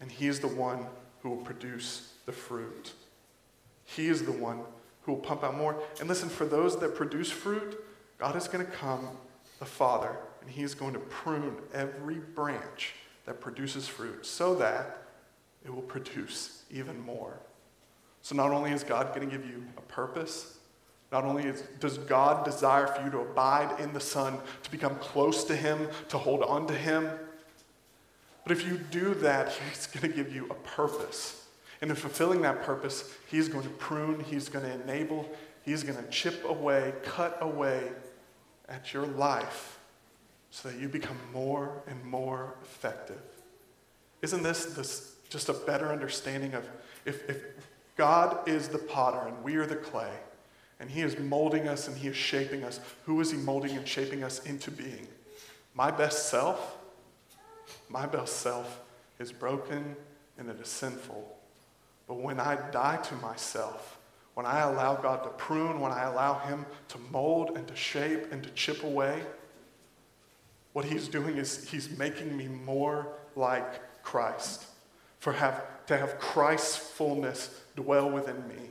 And 0.00 0.10
He 0.10 0.26
is 0.26 0.40
the 0.40 0.48
one 0.48 0.86
who 1.22 1.30
will 1.30 1.36
produce 1.38 2.12
the 2.26 2.32
fruit. 2.32 2.92
He 3.84 4.08
is 4.08 4.24
the 4.24 4.32
one 4.32 4.60
who 5.02 5.12
will 5.12 5.20
pump 5.20 5.42
out 5.42 5.56
more. 5.56 5.80
And 5.98 6.08
listen, 6.08 6.28
for 6.28 6.44
those 6.44 6.78
that 6.80 6.94
produce 6.94 7.30
fruit, 7.30 7.82
God 8.18 8.36
is 8.36 8.48
going 8.48 8.64
to 8.64 8.70
come, 8.70 9.08
the 9.58 9.64
Father, 9.64 10.16
and 10.40 10.50
He 10.50 10.62
is 10.62 10.74
going 10.74 10.92
to 10.92 10.98
prune 10.98 11.56
every 11.72 12.16
branch 12.16 12.94
that 13.26 13.40
produces 13.40 13.86
fruit 13.86 14.26
so 14.26 14.54
that 14.56 15.02
it 15.64 15.74
will 15.74 15.82
produce 15.82 16.62
even 16.70 17.00
more. 17.00 17.38
So, 18.22 18.34
not 18.34 18.50
only 18.50 18.72
is 18.72 18.82
God 18.82 19.14
going 19.14 19.28
to 19.28 19.36
give 19.36 19.46
you 19.46 19.64
a 19.76 19.80
purpose, 19.82 20.58
not 21.10 21.24
only 21.24 21.44
is, 21.44 21.62
does 21.80 21.98
God 21.98 22.44
desire 22.44 22.86
for 22.86 23.02
you 23.02 23.10
to 23.10 23.20
abide 23.20 23.80
in 23.80 23.92
the 23.92 24.00
Son, 24.00 24.38
to 24.62 24.70
become 24.70 24.96
close 24.96 25.44
to 25.44 25.56
Him, 25.56 25.88
to 26.08 26.18
hold 26.18 26.42
on 26.42 26.66
to 26.66 26.74
Him, 26.74 27.08
but 28.48 28.56
if 28.56 28.66
you 28.66 28.78
do 28.90 29.14
that, 29.16 29.52
He's 29.70 29.86
going 29.86 30.10
to 30.10 30.16
give 30.16 30.34
you 30.34 30.46
a 30.50 30.54
purpose. 30.54 31.46
And 31.80 31.90
in 31.90 31.96
fulfilling 31.96 32.42
that 32.42 32.62
purpose, 32.62 33.14
He's 33.30 33.48
going 33.48 33.64
to 33.64 33.70
prune, 33.70 34.20
He's 34.20 34.48
going 34.48 34.64
to 34.64 34.82
enable, 34.82 35.30
He's 35.64 35.82
going 35.82 36.02
to 36.02 36.10
chip 36.10 36.44
away, 36.48 36.94
cut 37.04 37.38
away 37.40 37.92
at 38.68 38.92
your 38.92 39.06
life 39.06 39.78
so 40.50 40.68
that 40.68 40.78
you 40.78 40.88
become 40.88 41.18
more 41.32 41.82
and 41.86 42.02
more 42.04 42.54
effective. 42.62 43.20
Isn't 44.22 44.42
this 44.42 44.66
this 44.66 45.14
just 45.28 45.48
a 45.48 45.52
better 45.52 45.92
understanding 45.92 46.54
of 46.54 46.66
if, 47.04 47.28
if 47.28 47.42
God 47.96 48.48
is 48.48 48.68
the 48.68 48.78
potter 48.78 49.26
and 49.26 49.42
we 49.44 49.56
are 49.56 49.66
the 49.66 49.76
clay, 49.76 50.12
And 50.80 50.88
He 50.88 51.02
is 51.02 51.18
molding 51.18 51.68
us 51.68 51.88
and 51.88 51.96
He 51.96 52.08
is 52.08 52.16
shaping 52.16 52.62
us. 52.64 52.80
Who 53.04 53.20
is 53.20 53.32
He 53.32 53.36
molding 53.38 53.76
and 53.76 53.86
shaping 53.86 54.22
us 54.22 54.40
into 54.44 54.70
being? 54.70 55.08
My 55.74 55.90
best 55.90 56.28
self? 56.28 56.78
My 57.88 58.06
best 58.06 58.36
self 58.38 58.80
is 59.18 59.32
broken 59.32 59.96
and 60.38 60.48
it 60.48 60.60
is 60.60 60.68
sinful. 60.68 61.36
But 62.06 62.14
when 62.14 62.40
I 62.40 62.56
die 62.70 62.96
to 62.96 63.14
myself, 63.16 63.97
when 64.38 64.46
I 64.46 64.60
allow 64.60 64.94
God 64.94 65.24
to 65.24 65.30
prune, 65.30 65.80
when 65.80 65.90
I 65.90 66.04
allow 66.04 66.38
Him 66.38 66.64
to 66.90 66.98
mold 67.10 67.56
and 67.56 67.66
to 67.66 67.74
shape 67.74 68.30
and 68.30 68.40
to 68.44 68.48
chip 68.50 68.84
away, 68.84 69.20
what 70.74 70.84
He's 70.84 71.08
doing 71.08 71.38
is 71.38 71.68
He's 71.68 71.98
making 71.98 72.36
me 72.36 72.46
more 72.46 73.08
like 73.34 74.04
Christ. 74.04 74.66
For 75.18 75.32
have, 75.32 75.64
to 75.86 75.96
have 75.96 76.20
Christ's 76.20 76.76
fullness 76.76 77.62
dwell 77.74 78.10
within 78.10 78.46
me, 78.46 78.70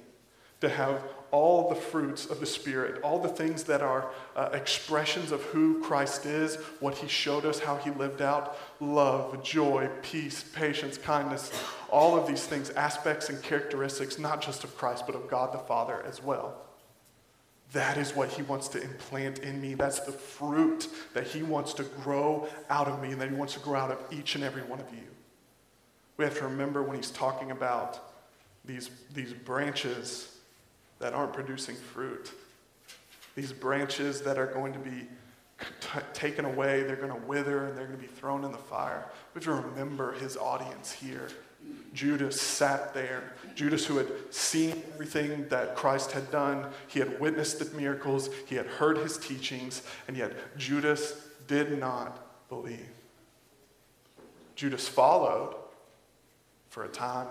to 0.62 0.70
have 0.70 1.04
all 1.32 1.70
the 1.70 1.76
fruits 1.76 2.26
of 2.26 2.40
the 2.40 2.46
Spirit, 2.46 3.02
all 3.02 3.20
the 3.20 3.28
things 3.28 3.64
that 3.66 3.82
are 3.82 4.10
uh, 4.36 4.50
expressions 4.54 5.32
of 5.32 5.42
who 5.44 5.82
Christ 5.82 6.26
is, 6.26 6.56
what 6.80 6.96
He 6.96 7.08
showed 7.08 7.46
us, 7.46 7.60
how 7.60 7.78
He 7.78 7.92
lived 7.92 8.22
out 8.22 8.58
love, 8.80 9.44
joy, 9.44 9.90
peace, 10.02 10.44
patience, 10.44 10.98
kindness, 10.98 11.52
all 11.90 12.18
of 12.18 12.28
these 12.28 12.46
things, 12.46 12.70
aspects 12.72 13.30
and 13.30 13.42
characteristics, 13.42 14.18
not 14.18 14.42
just 14.42 14.64
of 14.64 14.78
Christ, 14.78 15.06
but 15.06 15.16
of 15.16 15.30
God 15.30 15.54
the 15.54 15.60
Father 15.60 16.04
as 16.08 16.24
well. 16.24 16.56
That 17.74 17.98
is 17.98 18.16
what 18.16 18.30
He 18.30 18.44
wants 18.44 18.70
to 18.70 18.82
implant 18.82 19.40
in 19.40 19.60
me. 19.62 19.74
That's 19.74 20.00
the 20.00 20.12
fruit 20.12 20.88
that 21.14 21.28
He 21.28 21.44
wants 21.44 21.74
to 21.74 21.84
grow 21.84 22.48
out 22.70 22.88
of 22.88 23.02
me 23.02 23.12
and 23.12 23.22
that 23.22 23.30
He 23.30 23.36
wants 23.36 23.54
to 23.56 23.60
grow 23.60 23.80
out 23.80 23.92
of 23.92 24.00
each 24.12 24.36
and 24.36 24.44
every 24.44 24.64
one 24.64 24.80
of 24.80 24.94
you. 24.94 25.04
We 26.16 26.26
have 26.26 26.38
to 26.38 26.46
remember 26.46 26.82
when 26.82 26.96
He's 26.96 27.12
talking 27.12 27.52
about 27.52 28.00
these, 28.64 28.90
these 29.14 29.34
branches 29.34 30.37
that 31.00 31.14
aren't 31.14 31.34
producing 31.34 31.76
fruit. 31.76 32.32
These 33.36 33.54
branches 33.54 34.22
that 34.22 34.38
are 34.38 34.48
going 34.48 34.74
to 34.74 34.80
be 34.80 35.08
t- 35.60 36.00
taken 36.14 36.46
away, 36.46 36.84
they're 36.84 36.96
going 36.96 37.10
to 37.10 37.28
wither, 37.28 37.66
and 37.66 37.78
they're 37.78 37.86
going 37.86 38.00
to 38.00 38.02
be 38.02 38.12
thrown 38.12 38.44
in 38.44 38.52
the 38.52 38.58
fire. 38.58 39.06
We 39.34 39.40
have 39.40 39.44
to 39.44 39.68
remember 39.68 40.14
his 40.14 40.38
audience 40.38 40.92
here. 40.92 41.30
Judas 41.94 42.40
sat 42.40 42.94
there. 42.94 43.34
Judas, 43.56 43.86
who 43.86 43.98
had 43.98 44.08
seen 44.32 44.84
everything 44.94 45.48
that 45.50 45.76
Christ 45.76 46.12
had 46.12 46.30
done, 46.32 46.68
he 46.88 47.00
had 47.00 47.20
witnessed 47.20 47.60
the 47.60 47.78
miracles, 47.78 48.30
he 48.46 48.56
had 48.56 48.68
heard 48.68 48.98
his 48.98 49.18
teachings, 49.18 49.82
and 50.08 50.16
yet 50.16 50.58
Judas 50.58 51.28
did 51.48 51.80
not 51.80 52.50
believe. 52.50 52.90
Judas 54.56 54.88
followed 54.88 55.56
for 56.70 56.84
a 56.84 56.88
time, 56.88 57.28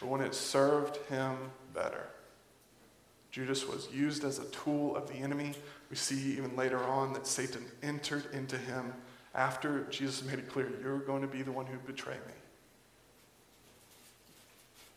but 0.00 0.08
when 0.08 0.20
it 0.20 0.34
served 0.34 0.96
him 1.08 1.36
better. 1.76 2.08
Judas 3.30 3.68
was 3.68 3.88
used 3.92 4.24
as 4.24 4.38
a 4.38 4.46
tool 4.46 4.96
of 4.96 5.08
the 5.08 5.14
enemy. 5.14 5.52
We 5.90 5.96
see 5.96 6.32
even 6.32 6.56
later 6.56 6.82
on 6.82 7.12
that 7.12 7.26
Satan 7.26 7.64
entered 7.82 8.24
into 8.32 8.56
him 8.56 8.94
after 9.34 9.84
Jesus 9.90 10.24
made 10.24 10.38
it 10.38 10.48
clear, 10.48 10.72
You're 10.82 10.98
going 10.98 11.20
to 11.20 11.28
be 11.28 11.42
the 11.42 11.52
one 11.52 11.66
who 11.66 11.76
betrayed 11.78 12.24
me. 12.26 12.32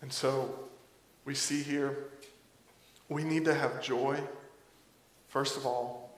And 0.02 0.12
so 0.12 0.58
we 1.26 1.36
see 1.36 1.62
here 1.62 2.10
we 3.10 3.24
need 3.24 3.44
to 3.46 3.54
have 3.54 3.82
joy, 3.82 4.20
first 5.28 5.58
of 5.58 5.66
all, 5.66 6.16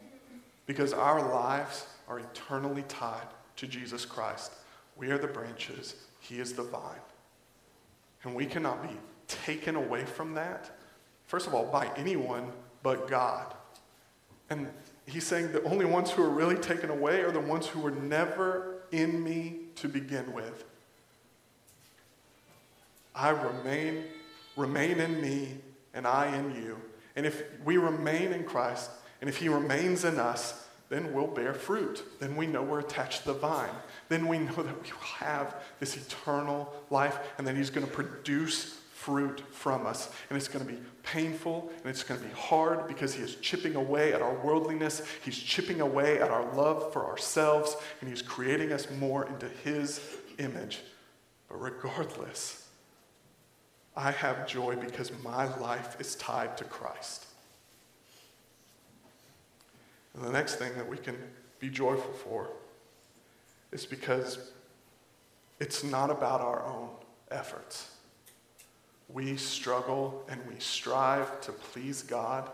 because 0.68 0.94
our 0.94 1.28
lives 1.32 1.88
are 2.08 2.20
eternally 2.20 2.84
tied 2.88 3.28
to 3.56 3.66
Jesus 3.66 4.06
Christ. 4.06 4.52
We 4.98 5.10
are 5.10 5.18
the 5.18 5.28
branches, 5.28 5.96
He 6.20 6.40
is 6.40 6.54
the 6.54 6.64
vine. 6.64 7.00
And 8.24 8.36
we 8.36 8.46
cannot 8.46 8.84
be 8.84 8.96
taken 9.46 9.76
away 9.76 10.06
from 10.06 10.36
that, 10.36 10.70
first 11.26 11.48
of 11.48 11.54
all, 11.54 11.66
by 11.66 11.90
anyone 11.96 12.52
but 12.84 13.08
God. 13.08 13.54
And 14.50 14.68
he's 15.06 15.26
saying 15.26 15.52
the 15.52 15.64
only 15.64 15.86
ones 15.86 16.12
who 16.12 16.24
are 16.24 16.30
really 16.30 16.56
taken 16.56 16.90
away 16.90 17.22
are 17.22 17.32
the 17.32 17.40
ones 17.40 17.68
who 17.68 17.80
were 17.80 17.92
never 17.92 18.82
in 18.92 19.24
me 19.24 19.60
to 19.76 19.88
begin 19.88 20.34
with. 20.34 20.66
I 23.14 23.30
remain, 23.30 24.06
remain 24.56 25.00
in 25.00 25.22
me, 25.22 25.58
and 25.94 26.08
I 26.08 26.36
in 26.36 26.56
you. 26.56 26.78
And 27.16 27.26
if 27.26 27.44
we 27.66 27.78
remain 27.78 28.32
in 28.32 28.44
Christ, 28.44 28.90
and 29.20 29.30
if 29.30 29.38
he 29.38 29.50
remains 29.50 30.06
in 30.06 30.20
us, 30.20 30.68
then 30.90 31.14
we'll 31.14 31.28
bear 31.28 31.54
fruit. 31.54 32.04
Then 32.20 32.36
we 32.36 32.48
know 32.48 32.64
we're 32.64 32.80
attached 32.80 33.22
to 33.22 33.28
the 33.28 33.34
vine. 33.34 33.70
Then 34.10 34.28
we 34.28 34.40
know 34.40 34.56
that 34.56 34.84
we 34.84 34.92
will 34.92 35.00
have 35.20 35.56
this 35.80 35.96
eternal 35.96 36.74
life, 36.90 37.18
and 37.38 37.48
then 37.48 37.56
he's 37.56 37.70
going 37.70 37.86
to 37.86 37.94
produce 37.94 38.78
fruit 39.02 39.42
from 39.52 39.88
us. 39.88 40.10
And 40.30 40.38
it's 40.38 40.48
going 40.48 40.66
to 40.66 40.72
be 40.72 40.80
painful 41.02 41.72
and 41.78 41.88
it's 41.88 42.04
going 42.04 42.20
to 42.20 42.26
be 42.26 42.34
hard 42.34 42.88
because 42.88 43.16
He 43.16 43.24
is 43.24 43.36
chipping 43.36 43.76
away 43.76 44.14
at 44.14 44.22
our 44.22 44.36
worldliness. 44.46 45.02
He's 45.26 45.38
chipping 45.38 45.82
away 45.82 46.20
at 46.20 46.30
our 46.30 46.54
love 46.54 46.94
for 46.94 47.08
ourselves 47.08 47.76
and 48.00 48.10
He's 48.10 48.22
creating 48.22 48.72
us 48.72 48.88
more 49.00 49.26
into 49.26 49.50
His 49.64 50.02
image. 50.38 50.82
But 51.50 51.60
regardless, 51.60 52.68
I 53.96 54.12
have 54.12 54.48
joy 54.48 54.76
because 54.76 55.12
my 55.24 55.46
life 55.58 56.00
is 56.00 56.16
tied 56.16 56.56
to 56.58 56.64
Christ. 56.64 57.26
And 60.14 60.24
the 60.24 60.32
next 60.32 60.56
thing 60.56 60.74
that 60.76 60.88
we 60.88 60.98
can 60.98 61.18
be 61.60 61.70
joyful 61.70 62.14
for 62.14 62.50
is 63.72 63.86
because 63.86 64.52
it's 65.60 65.84
not 65.84 66.12
about 66.12 66.42
our 66.42 66.64
own 66.66 66.90
efforts. 67.32 67.90
We 69.14 69.36
struggle 69.36 70.24
and 70.30 70.40
we 70.48 70.56
strive 70.60 71.42
to 71.42 71.52
please 71.52 72.04
God. 72.04 72.50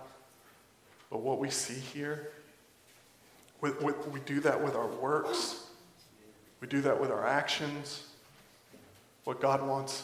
But 1.09 1.21
what 1.21 1.39
we 1.39 1.49
see 1.49 1.79
here, 1.79 2.31
we, 3.61 3.71
we, 3.71 3.93
we 4.11 4.19
do 4.21 4.39
that 4.41 4.61
with 4.63 4.75
our 4.75 4.87
works, 4.87 5.67
we 6.59 6.67
do 6.67 6.81
that 6.81 6.99
with 6.99 7.11
our 7.11 7.25
actions. 7.25 8.03
What 9.23 9.41
God 9.41 9.65
wants 9.65 10.03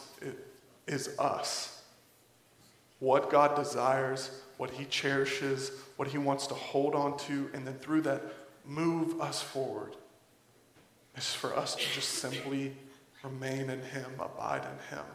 is 0.86 1.18
us. 1.18 1.82
What 3.00 3.30
God 3.30 3.56
desires, 3.56 4.42
what 4.58 4.70
He 4.70 4.86
cherishes, 4.86 5.72
what 5.96 6.10
He 6.10 6.18
wants 6.18 6.46
to 6.48 6.54
hold 6.54 6.94
on 6.94 7.18
to, 7.20 7.50
and 7.54 7.66
then 7.66 7.76
through 7.76 8.02
that, 8.02 8.22
move 8.66 9.20
us 9.20 9.42
forward 9.42 9.96
is 11.16 11.34
for 11.34 11.56
us 11.56 11.76
to 11.76 11.82
just 11.94 12.10
simply 12.10 12.74
remain 13.24 13.70
in 13.70 13.82
Him, 13.82 14.12
abide 14.20 14.64
in 14.64 14.96
Him 14.98 15.06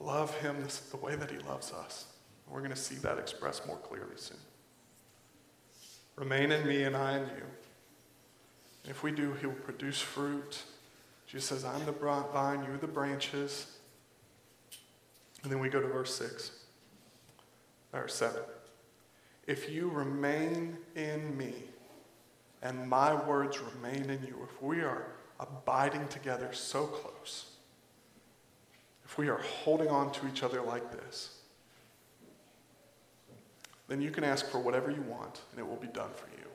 love 0.00 0.34
him 0.38 0.66
the 0.90 0.96
way 0.96 1.14
that 1.14 1.30
he 1.30 1.38
loves 1.38 1.72
us. 1.72 2.06
We're 2.48 2.60
going 2.60 2.70
to 2.70 2.76
see 2.76 2.96
that 2.96 3.18
expressed 3.18 3.66
more 3.66 3.76
clearly 3.76 4.16
soon. 4.16 4.38
Remain 6.16 6.50
in 6.50 6.66
me 6.66 6.82
and 6.82 6.96
I 6.96 7.18
in 7.18 7.22
you. 7.22 7.44
If 8.88 9.02
we 9.02 9.12
do, 9.12 9.34
he 9.34 9.46
will 9.46 9.54
produce 9.54 10.00
fruit. 10.00 10.62
Jesus 11.26 11.44
says, 11.44 11.64
I'm 11.64 11.84
the 11.86 11.92
vine, 11.92 12.64
you're 12.64 12.78
the 12.78 12.88
branches. 12.88 13.78
And 15.42 15.52
then 15.52 15.60
we 15.60 15.68
go 15.68 15.80
to 15.80 15.86
verse 15.86 16.14
6, 16.16 16.50
or 17.92 18.08
7. 18.08 18.42
If 19.46 19.70
you 19.70 19.88
remain 19.88 20.76
in 20.96 21.36
me 21.36 21.54
and 22.62 22.88
my 22.88 23.14
words 23.26 23.58
remain 23.60 24.10
in 24.10 24.22
you, 24.26 24.36
if 24.42 24.62
we 24.62 24.80
are 24.80 25.06
abiding 25.38 26.08
together 26.08 26.50
so 26.52 26.86
close, 26.86 27.49
we 29.20 29.28
are 29.28 29.42
holding 29.64 29.88
on 29.88 30.10
to 30.10 30.26
each 30.26 30.42
other 30.42 30.62
like 30.62 30.92
this, 30.92 31.36
then 33.86 34.00
you 34.00 34.10
can 34.10 34.24
ask 34.24 34.48
for 34.48 34.58
whatever 34.58 34.90
you 34.90 35.02
want 35.02 35.42
and 35.50 35.60
it 35.60 35.68
will 35.68 35.76
be 35.76 35.88
done 35.88 36.08
for 36.16 36.26
you. 36.38 36.46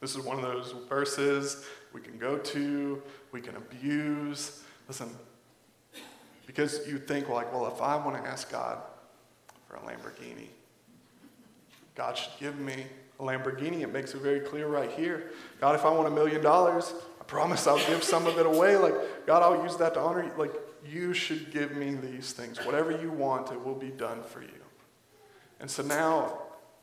This 0.00 0.14
is 0.14 0.24
one 0.24 0.36
of 0.36 0.42
those 0.42 0.76
verses 0.88 1.66
we 1.92 2.00
can 2.02 2.18
go 2.18 2.38
to, 2.38 3.02
we 3.32 3.40
can 3.40 3.56
abuse. 3.56 4.62
Listen, 4.86 5.10
because 6.46 6.86
you 6.86 6.98
think, 6.98 7.28
like, 7.28 7.52
well, 7.52 7.66
if 7.66 7.82
I 7.82 7.96
want 7.96 8.22
to 8.22 8.30
ask 8.30 8.48
God 8.48 8.78
for 9.66 9.74
a 9.74 9.80
Lamborghini, 9.80 10.46
God 11.96 12.16
should 12.16 12.38
give 12.38 12.60
me 12.60 12.86
a 13.18 13.24
Lamborghini. 13.24 13.80
It 13.80 13.92
makes 13.92 14.14
it 14.14 14.22
very 14.22 14.38
clear 14.38 14.68
right 14.68 14.92
here. 14.92 15.32
God, 15.60 15.74
if 15.74 15.84
I 15.84 15.90
want 15.90 16.06
a 16.06 16.12
million 16.12 16.42
dollars, 16.42 16.94
I 17.20 17.24
promise 17.24 17.66
I'll 17.66 17.84
give 17.88 18.04
some 18.04 18.28
of 18.28 18.38
it 18.38 18.46
away. 18.46 18.76
Like, 18.76 19.26
God, 19.26 19.42
I'll 19.42 19.64
use 19.64 19.76
that 19.78 19.94
to 19.94 20.00
honor 20.00 20.22
you. 20.22 20.32
Like, 20.38 20.52
you 20.86 21.12
should 21.12 21.52
give 21.52 21.76
me 21.76 21.94
these 21.94 22.32
things. 22.32 22.58
Whatever 22.64 22.90
you 22.90 23.10
want, 23.10 23.50
it 23.52 23.64
will 23.64 23.74
be 23.74 23.90
done 23.90 24.22
for 24.22 24.42
you. 24.42 24.48
And 25.60 25.70
so 25.70 25.82
now 25.82 26.38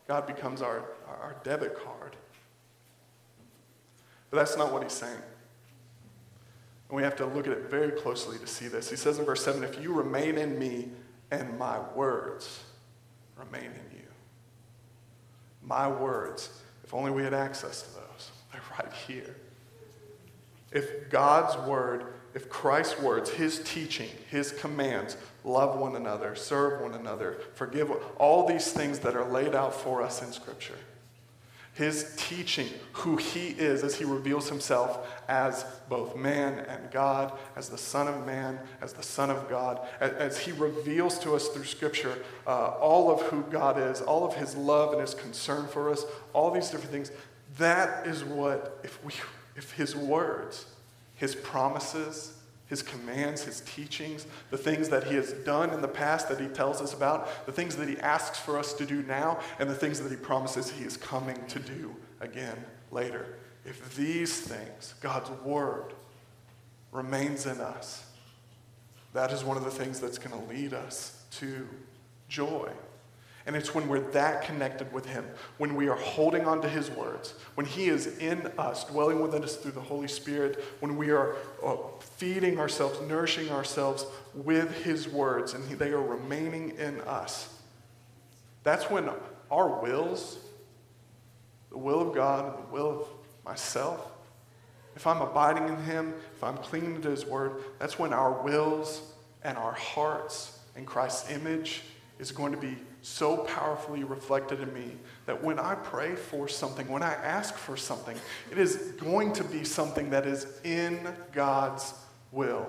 God 0.07 0.27
becomes 0.27 0.61
our, 0.61 0.83
our 1.07 1.35
debit 1.43 1.75
card. 1.83 2.15
But 4.29 4.37
that's 4.37 4.57
not 4.57 4.71
what 4.71 4.83
he's 4.83 4.93
saying. 4.93 5.21
And 6.89 6.95
we 6.95 7.03
have 7.03 7.15
to 7.17 7.25
look 7.25 7.47
at 7.47 7.53
it 7.53 7.69
very 7.69 7.91
closely 7.91 8.37
to 8.37 8.47
see 8.47 8.67
this. 8.67 8.89
He 8.89 8.95
says 8.95 9.19
in 9.19 9.25
verse 9.25 9.43
7 9.43 9.63
If 9.63 9.81
you 9.81 9.93
remain 9.93 10.37
in 10.37 10.57
me 10.57 10.89
and 11.31 11.57
my 11.57 11.79
words 11.95 12.63
remain 13.35 13.65
in 13.65 13.97
you. 13.97 14.05
My 15.61 15.87
words, 15.87 16.61
if 16.83 16.93
only 16.93 17.11
we 17.11 17.23
had 17.23 17.33
access 17.33 17.81
to 17.81 17.93
those, 17.95 18.31
they're 18.51 18.61
right 18.79 18.93
here. 19.07 19.35
If 20.71 21.09
God's 21.09 21.57
word 21.67 22.13
if 22.33 22.49
Christ's 22.49 22.99
words, 22.99 23.29
his 23.29 23.59
teaching, 23.59 24.09
his 24.29 24.51
commands, 24.51 25.17
love 25.43 25.79
one 25.79 25.95
another, 25.95 26.35
serve 26.35 26.81
one 26.81 26.93
another, 26.93 27.37
forgive, 27.55 27.91
all 28.17 28.45
these 28.47 28.71
things 28.71 28.99
that 28.99 29.15
are 29.15 29.25
laid 29.25 29.55
out 29.55 29.73
for 29.73 30.01
us 30.01 30.21
in 30.21 30.31
Scripture, 30.31 30.77
his 31.73 32.13
teaching 32.17 32.67
who 32.91 33.17
he 33.17 33.49
is 33.49 33.83
as 33.83 33.95
he 33.95 34.03
reveals 34.03 34.49
himself 34.49 35.07
as 35.27 35.63
both 35.89 36.15
man 36.15 36.59
and 36.67 36.89
God, 36.91 37.31
as 37.55 37.69
the 37.69 37.77
Son 37.77 38.07
of 38.07 38.25
Man, 38.25 38.59
as 38.81 38.93
the 38.93 39.03
Son 39.03 39.29
of 39.29 39.47
God, 39.47 39.79
as, 39.99 40.39
he 40.39 40.51
reveals 40.51 41.19
to 41.19 41.35
us 41.35 41.47
through 41.49 41.65
Scripture 41.65 42.17
uh, 42.47 42.69
all 42.81 43.11
of 43.11 43.21
who 43.27 43.43
God 43.43 43.79
is, 43.79 44.01
all 44.01 44.25
of 44.25 44.35
his 44.35 44.55
love 44.55 44.91
and 44.91 45.01
his 45.01 45.13
concern 45.13 45.67
for 45.67 45.91
us, 45.91 46.05
all 46.33 46.49
these 46.49 46.69
different 46.69 46.91
things. 46.91 47.11
That 47.57 48.07
is 48.07 48.23
what, 48.23 48.79
if, 48.83 49.03
we, 49.03 49.13
if 49.55 49.71
his 49.73 49.95
words, 49.95 50.65
his 51.17 51.35
promises, 51.35 52.33
his 52.67 52.81
commands, 52.81 53.43
his 53.43 53.61
teachings, 53.61 54.25
the 54.51 54.57
things 54.57 54.89
that 54.89 55.03
he 55.05 55.15
has 55.15 55.33
done 55.33 55.71
in 55.71 55.81
the 55.81 55.87
past 55.87 56.29
that 56.29 56.39
he 56.39 56.47
tells 56.47 56.81
us 56.81 56.93
about, 56.93 57.45
the 57.45 57.51
things 57.51 57.75
that 57.75 57.89
he 57.89 57.97
asks 57.99 58.39
for 58.39 58.57
us 58.57 58.73
to 58.73 58.85
do 58.85 59.03
now, 59.03 59.39
and 59.59 59.69
the 59.69 59.75
things 59.75 59.99
that 59.99 60.11
he 60.11 60.17
promises 60.17 60.69
he 60.69 60.85
is 60.85 60.95
coming 60.95 61.37
to 61.47 61.59
do 61.59 61.95
again 62.21 62.57
later. 62.91 63.37
If 63.65 63.95
these 63.95 64.39
things, 64.41 64.95
God's 65.01 65.29
word, 65.43 65.93
remains 66.91 67.45
in 67.45 67.59
us, 67.59 68.05
that 69.13 69.31
is 69.31 69.43
one 69.43 69.57
of 69.57 69.63
the 69.63 69.71
things 69.71 69.99
that's 69.99 70.17
going 70.17 70.39
to 70.39 70.53
lead 70.53 70.73
us 70.73 71.23
to 71.39 71.67
joy. 72.29 72.69
And 73.47 73.55
it's 73.55 73.73
when 73.73 73.87
we're 73.87 74.01
that 74.11 74.41
connected 74.41 74.91
with 74.91 75.05
Him, 75.05 75.25
when 75.57 75.75
we 75.75 75.87
are 75.87 75.95
holding 75.95 76.45
on 76.45 76.61
to 76.61 76.67
His 76.67 76.91
words, 76.91 77.33
when 77.55 77.65
He 77.65 77.87
is 77.87 78.17
in 78.17 78.51
us, 78.57 78.83
dwelling 78.83 79.21
within 79.21 79.41
us 79.41 79.55
through 79.55 79.71
the 79.71 79.79
Holy 79.79 80.09
Spirit, 80.09 80.61
when 80.81 80.97
we 80.97 81.11
are 81.11 81.37
uh, 81.65 81.77
feeding 82.17 82.59
ourselves, 82.59 82.99
nourishing 83.07 83.49
ourselves 83.49 84.05
with 84.35 84.83
His 84.83 85.07
words, 85.07 85.53
and 85.53 85.63
they 85.79 85.91
are 85.91 86.01
remaining 86.01 86.71
in 86.71 86.99
us. 87.01 87.57
That's 88.63 88.89
when 88.89 89.09
our 89.49 89.81
wills, 89.81 90.39
the 91.69 91.77
will 91.77 92.09
of 92.09 92.13
God, 92.13 92.67
the 92.67 92.73
will 92.73 93.01
of 93.01 93.07
myself, 93.45 94.11
if 94.97 95.07
I'm 95.07 95.21
abiding 95.21 95.69
in 95.69 95.77
Him, 95.83 96.13
if 96.35 96.43
I'm 96.43 96.57
clinging 96.57 97.01
to 97.03 97.09
His 97.11 97.25
word, 97.25 97.63
that's 97.79 97.97
when 97.97 98.11
our 98.11 98.41
wills 98.43 99.13
and 99.43 99.57
our 99.57 99.73
hearts 99.73 100.59
and 100.75 100.85
Christ's 100.85 101.31
image 101.31 101.83
is 102.19 102.31
going 102.31 102.51
to 102.51 102.57
be 102.57 102.75
so 103.01 103.37
powerfully 103.37 104.03
reflected 104.03 104.59
in 104.59 104.73
me 104.73 104.91
that 105.25 105.43
when 105.43 105.59
I 105.59 105.75
pray 105.75 106.15
for 106.15 106.47
something, 106.47 106.87
when 106.87 107.03
I 107.03 107.13
ask 107.13 107.55
for 107.55 107.77
something, 107.77 108.17
it 108.51 108.57
is 108.57 108.93
going 108.99 109.33
to 109.33 109.43
be 109.43 109.63
something 109.63 110.09
that 110.09 110.25
is 110.25 110.47
in 110.63 110.99
God's 111.31 111.93
will. 112.31 112.67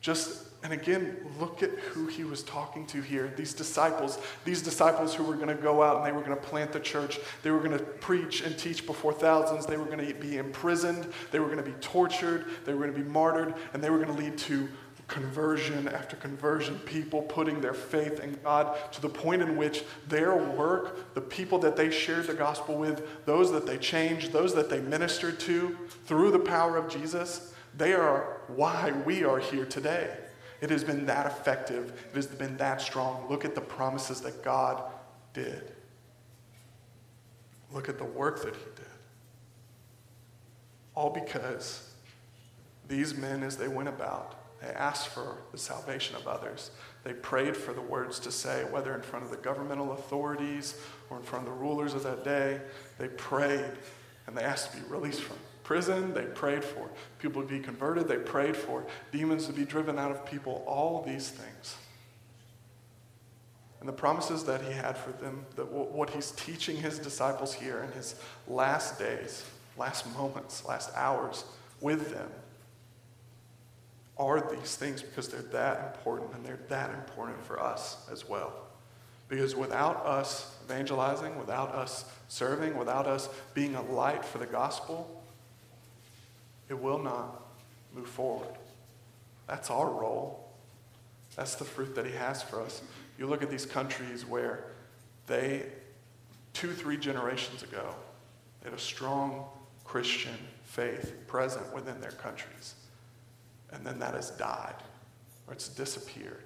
Just, 0.00 0.48
and 0.64 0.72
again, 0.72 1.16
look 1.38 1.62
at 1.62 1.70
who 1.70 2.08
he 2.08 2.24
was 2.24 2.42
talking 2.42 2.86
to 2.86 3.00
here. 3.00 3.32
These 3.36 3.54
disciples, 3.54 4.18
these 4.44 4.60
disciples 4.60 5.14
who 5.14 5.22
were 5.22 5.36
going 5.36 5.48
to 5.48 5.54
go 5.54 5.80
out 5.80 5.98
and 5.98 6.06
they 6.06 6.10
were 6.10 6.22
going 6.22 6.36
to 6.36 6.42
plant 6.42 6.72
the 6.72 6.80
church. 6.80 7.20
They 7.44 7.52
were 7.52 7.60
going 7.60 7.78
to 7.78 7.84
preach 7.84 8.42
and 8.42 8.58
teach 8.58 8.84
before 8.84 9.12
thousands. 9.12 9.64
They 9.64 9.76
were 9.76 9.84
going 9.84 10.04
to 10.04 10.14
be 10.14 10.38
imprisoned. 10.38 11.06
They 11.30 11.38
were 11.38 11.46
going 11.46 11.58
to 11.58 11.64
be 11.64 11.76
tortured. 11.80 12.46
They 12.64 12.74
were 12.74 12.80
going 12.80 12.94
to 12.94 13.00
be 13.00 13.08
martyred. 13.08 13.54
And 13.72 13.82
they 13.82 13.90
were 13.90 13.98
going 13.98 14.16
to 14.16 14.20
lead 14.20 14.36
to 14.38 14.68
conversion 15.12 15.88
after 15.88 16.16
conversion, 16.16 16.78
people 16.86 17.20
putting 17.20 17.60
their 17.60 17.74
faith 17.74 18.20
in 18.20 18.38
God 18.42 18.78
to 18.92 19.02
the 19.02 19.10
point 19.10 19.42
in 19.42 19.58
which 19.58 19.84
their 20.08 20.34
work, 20.34 21.12
the 21.12 21.20
people 21.20 21.58
that 21.58 21.76
they 21.76 21.90
shared 21.90 22.26
the 22.26 22.34
gospel 22.34 22.76
with, 22.76 23.26
those 23.26 23.52
that 23.52 23.66
they 23.66 23.76
changed, 23.76 24.32
those 24.32 24.54
that 24.54 24.70
they 24.70 24.80
ministered 24.80 25.38
to 25.40 25.76
through 26.06 26.30
the 26.30 26.38
power 26.38 26.78
of 26.78 26.88
Jesus, 26.88 27.52
they 27.76 27.92
are 27.92 28.40
why 28.48 28.90
we 29.04 29.22
are 29.22 29.38
here 29.38 29.66
today. 29.66 30.16
It 30.62 30.70
has 30.70 30.82
been 30.82 31.04
that 31.06 31.26
effective, 31.26 31.92
it 32.10 32.16
has 32.16 32.26
been 32.26 32.56
that 32.56 32.80
strong. 32.80 33.28
Look 33.28 33.44
at 33.44 33.54
the 33.54 33.60
promises 33.60 34.22
that 34.22 34.42
God 34.42 34.82
did. 35.34 35.72
Look 37.70 37.90
at 37.90 37.98
the 37.98 38.04
work 38.04 38.42
that 38.44 38.54
He 38.54 38.64
did. 38.76 38.86
All 40.94 41.10
because 41.10 41.90
these 42.88 43.14
men, 43.14 43.42
as 43.42 43.58
they 43.58 43.68
went 43.68 43.88
about, 43.88 44.41
they 44.62 44.72
asked 44.74 45.08
for 45.08 45.38
the 45.50 45.58
salvation 45.58 46.14
of 46.14 46.28
others. 46.28 46.70
They 47.02 47.14
prayed 47.14 47.56
for 47.56 47.72
the 47.72 47.80
words 47.80 48.20
to 48.20 48.30
say, 48.30 48.64
whether 48.70 48.94
in 48.94 49.02
front 49.02 49.24
of 49.24 49.30
the 49.30 49.36
governmental 49.38 49.92
authorities 49.92 50.76
or 51.10 51.16
in 51.16 51.24
front 51.24 51.48
of 51.48 51.52
the 51.52 51.58
rulers 51.58 51.94
of 51.94 52.04
that 52.04 52.22
day. 52.22 52.60
They 52.98 53.08
prayed 53.08 53.72
and 54.26 54.36
they 54.36 54.42
asked 54.42 54.72
to 54.72 54.80
be 54.80 54.88
released 54.88 55.22
from 55.22 55.36
prison. 55.64 56.14
They 56.14 56.26
prayed 56.26 56.64
for 56.64 56.88
people 57.18 57.42
to 57.42 57.48
be 57.48 57.58
converted. 57.58 58.06
They 58.06 58.18
prayed 58.18 58.56
for 58.56 58.86
demons 59.10 59.46
to 59.46 59.52
be 59.52 59.64
driven 59.64 59.98
out 59.98 60.12
of 60.12 60.24
people. 60.24 60.62
All 60.66 61.02
these 61.02 61.28
things. 61.28 61.76
And 63.80 63.88
the 63.88 63.92
promises 63.92 64.44
that 64.44 64.62
he 64.62 64.72
had 64.72 64.96
for 64.96 65.10
them, 65.10 65.44
that 65.56 65.66
what 65.72 66.10
he's 66.10 66.30
teaching 66.32 66.76
his 66.76 67.00
disciples 67.00 67.52
here 67.52 67.82
in 67.82 67.90
his 67.92 68.14
last 68.46 68.96
days, 68.96 69.44
last 69.76 70.06
moments, 70.16 70.64
last 70.64 70.90
hours 70.94 71.44
with 71.80 72.12
them 72.12 72.30
are 74.18 74.40
these 74.40 74.76
things 74.76 75.02
because 75.02 75.28
they're 75.28 75.40
that 75.42 75.94
important 75.94 76.34
and 76.34 76.44
they're 76.44 76.60
that 76.68 76.90
important 76.90 77.42
for 77.44 77.60
us 77.60 77.96
as 78.10 78.28
well. 78.28 78.52
Because 79.28 79.56
without 79.56 80.04
us 80.04 80.54
evangelizing, 80.64 81.38
without 81.38 81.74
us 81.74 82.04
serving, 82.28 82.76
without 82.76 83.06
us 83.06 83.28
being 83.54 83.74
a 83.74 83.82
light 83.82 84.24
for 84.24 84.38
the 84.38 84.46
gospel, 84.46 85.22
it 86.68 86.78
will 86.78 86.98
not 86.98 87.42
move 87.94 88.08
forward. 88.08 88.54
That's 89.46 89.70
our 89.70 89.88
role. 89.88 90.50
That's 91.36 91.54
the 91.54 91.64
fruit 91.64 91.94
that 91.94 92.04
he 92.04 92.12
has 92.12 92.42
for 92.42 92.60
us. 92.60 92.82
You 93.18 93.26
look 93.26 93.42
at 93.42 93.50
these 93.50 93.64
countries 93.66 94.26
where 94.26 94.64
they, 95.26 95.64
two, 96.52 96.72
three 96.72 96.98
generations 96.98 97.62
ago, 97.62 97.94
had 98.62 98.74
a 98.74 98.78
strong 98.78 99.46
Christian 99.84 100.36
faith 100.64 101.14
present 101.26 101.72
within 101.74 102.00
their 102.00 102.12
countries 102.12 102.74
and 103.72 103.86
then 103.86 103.98
that 103.98 104.14
has 104.14 104.30
died 104.30 104.74
or 105.46 105.54
it's 105.54 105.68
disappeared. 105.68 106.44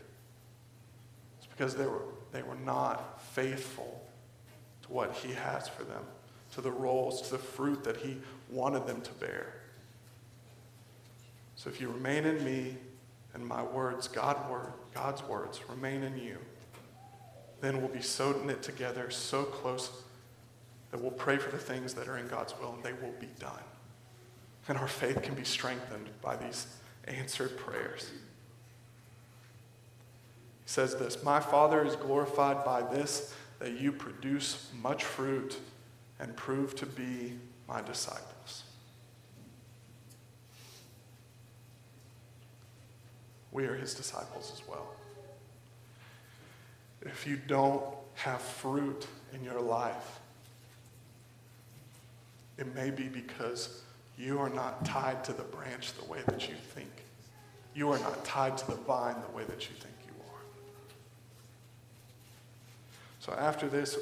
It's 1.39 1.47
because 1.47 1.75
they 1.75 1.87
were, 1.87 2.03
they 2.33 2.43
were 2.43 2.57
not 2.57 3.23
faithful 3.23 4.03
to 4.83 4.93
what 4.93 5.15
He 5.15 5.33
has 5.33 5.69
for 5.69 5.85
them, 5.85 6.03
to 6.55 6.61
the 6.61 6.71
roles, 6.71 7.23
to 7.23 7.33
the 7.33 7.39
fruit 7.39 7.85
that 7.85 7.97
He 7.97 8.17
wanted 8.51 8.87
them 8.87 9.01
to 9.03 9.13
bear. 9.13 9.55
So 11.57 11.71
if 11.71 11.81
you 11.81 11.89
remain 11.89 12.25
in 12.25 12.45
me 12.45 12.77
and 13.35 13.47
my 13.47 13.63
words, 13.63 14.09
God 14.09 14.51
word, 14.51 14.73
God's 14.95 15.23
words, 15.25 15.61
remain 15.69 16.03
in 16.03 16.19
you, 16.19 16.39
then 17.61 17.79
we'll 17.79 17.89
be 17.89 18.03
so 18.03 18.33
knit 18.45 18.63
together, 18.63 19.11
so 19.11 19.45
close, 19.45 19.91
that 20.91 21.01
we'll 21.01 21.11
pray 21.11 21.37
for 21.37 21.51
the 21.51 21.59
things 21.59 21.95
that 21.95 22.09
are 22.09 22.19
in 22.19 22.29
God's 22.29 22.55
will 22.61 22.75
and 22.75 22.83
they 22.83 22.93
will 22.93 23.15
be 23.19 23.29
done. 23.39 23.63
And 24.69 24.79
our 24.79 24.89
faith 24.89 25.23
can 25.23 25.35
be 25.35 25.45
strengthened 25.45 26.09
by 26.21 26.37
these 26.37 26.67
answered 27.07 27.57
prayers. 27.57 28.11
He 30.65 30.69
says 30.69 30.97
this 30.97 31.23
My 31.23 31.41
Father 31.41 31.85
is 31.85 31.97
glorified 31.97 32.65
by 32.65 32.83
this, 32.83 33.35
that 33.59 33.81
you 33.81 33.93
produce 33.93 34.71
much 34.83 35.05
fruit 35.05 35.59
and 36.19 36.37
prove 36.37 36.75
to 36.77 36.87
be 36.87 37.35
my 37.69 37.83
disciples. 37.83 38.65
We 43.53 43.65
are 43.65 43.75
his 43.75 43.95
disciples 43.95 44.53
as 44.55 44.69
well. 44.69 44.87
If 47.03 47.27
you 47.27 47.37
don't 47.37 47.83
have 48.15 48.43
fruit 48.43 49.07
in 49.33 49.45
your 49.45 49.61
life, 49.61 50.21
it 52.59 52.75
may 52.75 52.91
be 52.91 53.05
because 53.05 53.83
you 54.19 54.39
are 54.39 54.49
not 54.49 54.85
tied 54.85 55.23
to 55.25 55.33
the 55.33 55.43
branch 55.43 55.93
the 55.93 56.05
way 56.11 56.21
that 56.27 56.49
you 56.49 56.55
think. 56.55 56.91
You 57.75 57.91
are 57.91 57.99
not 57.99 58.25
tied 58.25 58.57
to 58.59 58.67
the 58.67 58.77
vine 58.77 59.17
the 59.29 59.37
way 59.37 59.45
that 59.45 59.69
you 59.69 59.75
think 59.77 59.95
you 60.07 60.13
are. 60.33 60.41
So 63.21 63.33
after 63.35 63.69
this, 63.69 63.99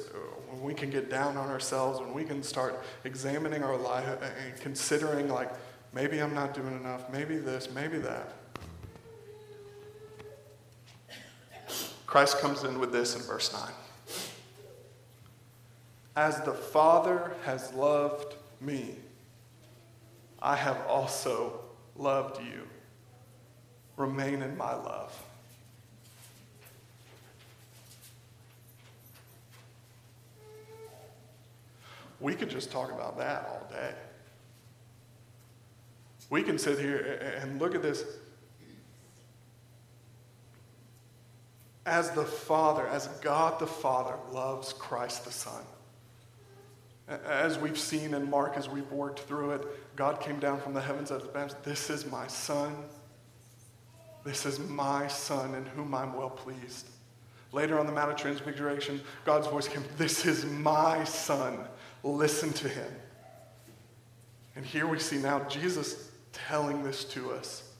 when 0.49 0.61
we 0.61 0.73
can 0.73 0.89
get 0.89 1.09
down 1.09 1.35
on 1.35 1.49
ourselves, 1.49 1.99
when 1.99 2.13
we 2.13 2.23
can 2.23 2.41
start 2.41 2.81
examining 3.03 3.63
our 3.63 3.75
life 3.75 4.07
and 4.21 4.61
considering, 4.61 5.27
like, 5.27 5.51
maybe 5.93 6.19
I'm 6.19 6.33
not 6.33 6.53
doing 6.53 6.79
enough, 6.79 7.09
maybe 7.11 7.37
this, 7.37 7.69
maybe 7.73 7.97
that. 7.97 8.33
Christ 12.07 12.39
comes 12.39 12.63
in 12.63 12.79
with 12.79 12.93
this 12.93 13.17
in 13.17 13.23
verse 13.23 13.51
9. 13.51 13.61
As 16.15 16.39
the 16.43 16.53
Father 16.53 17.33
has 17.43 17.73
loved 17.73 18.35
me, 18.61 18.95
I 20.45 20.55
have 20.55 20.85
also 20.87 21.59
loved 21.95 22.39
you. 22.39 22.67
Remain 23.97 24.43
in 24.43 24.55
my 24.55 24.75
love. 24.75 25.11
We 32.19 32.35
could 32.35 32.51
just 32.51 32.71
talk 32.71 32.91
about 32.91 33.17
that 33.17 33.49
all 33.49 33.67
day. 33.71 33.95
We 36.29 36.43
can 36.43 36.59
sit 36.59 36.77
here 36.77 37.39
and 37.41 37.59
look 37.59 37.73
at 37.73 37.81
this. 37.81 38.03
As 41.87 42.11
the 42.11 42.23
Father, 42.23 42.87
as 42.87 43.07
God 43.07 43.57
the 43.57 43.65
Father 43.65 44.13
loves 44.31 44.73
Christ 44.73 45.25
the 45.25 45.31
Son. 45.31 45.63
As 47.07 47.59
we've 47.59 47.77
seen 47.77 48.13
in 48.13 48.29
Mark, 48.29 48.57
as 48.57 48.67
we've 48.67 48.91
worked 48.91 49.19
through 49.21 49.51
it, 49.51 49.95
God 49.95 50.19
came 50.19 50.39
down 50.39 50.59
from 50.59 50.73
the 50.73 50.81
heavens 50.81 51.11
as. 51.11 51.55
This 51.63 51.89
is 51.89 52.05
my 52.09 52.25
Son. 52.27 52.75
This 54.23 54.45
is 54.45 54.59
my 54.59 55.07
Son 55.07 55.53
in 55.53 55.65
whom 55.67 55.93
I'm 55.93 56.15
well 56.15 56.31
pleased. 56.31 56.87
Later 57.51 57.79
on 57.79 57.85
the 57.85 57.91
Mount 57.91 58.11
of 58.11 58.17
Transfiguration, 58.17 59.01
God's 59.23 59.47
voice 59.47 59.67
came, 59.67 59.83
This 59.97 60.25
is 60.25 60.45
my 60.45 61.03
Son. 61.03 61.59
Listen 62.03 62.51
to 62.53 62.67
him. 62.67 62.91
And 64.55 64.65
here 64.65 64.87
we 64.87 64.99
see 64.99 65.17
now 65.17 65.41
Jesus 65.47 66.11
telling 66.33 66.83
this 66.83 67.03
to 67.05 67.31
us, 67.31 67.71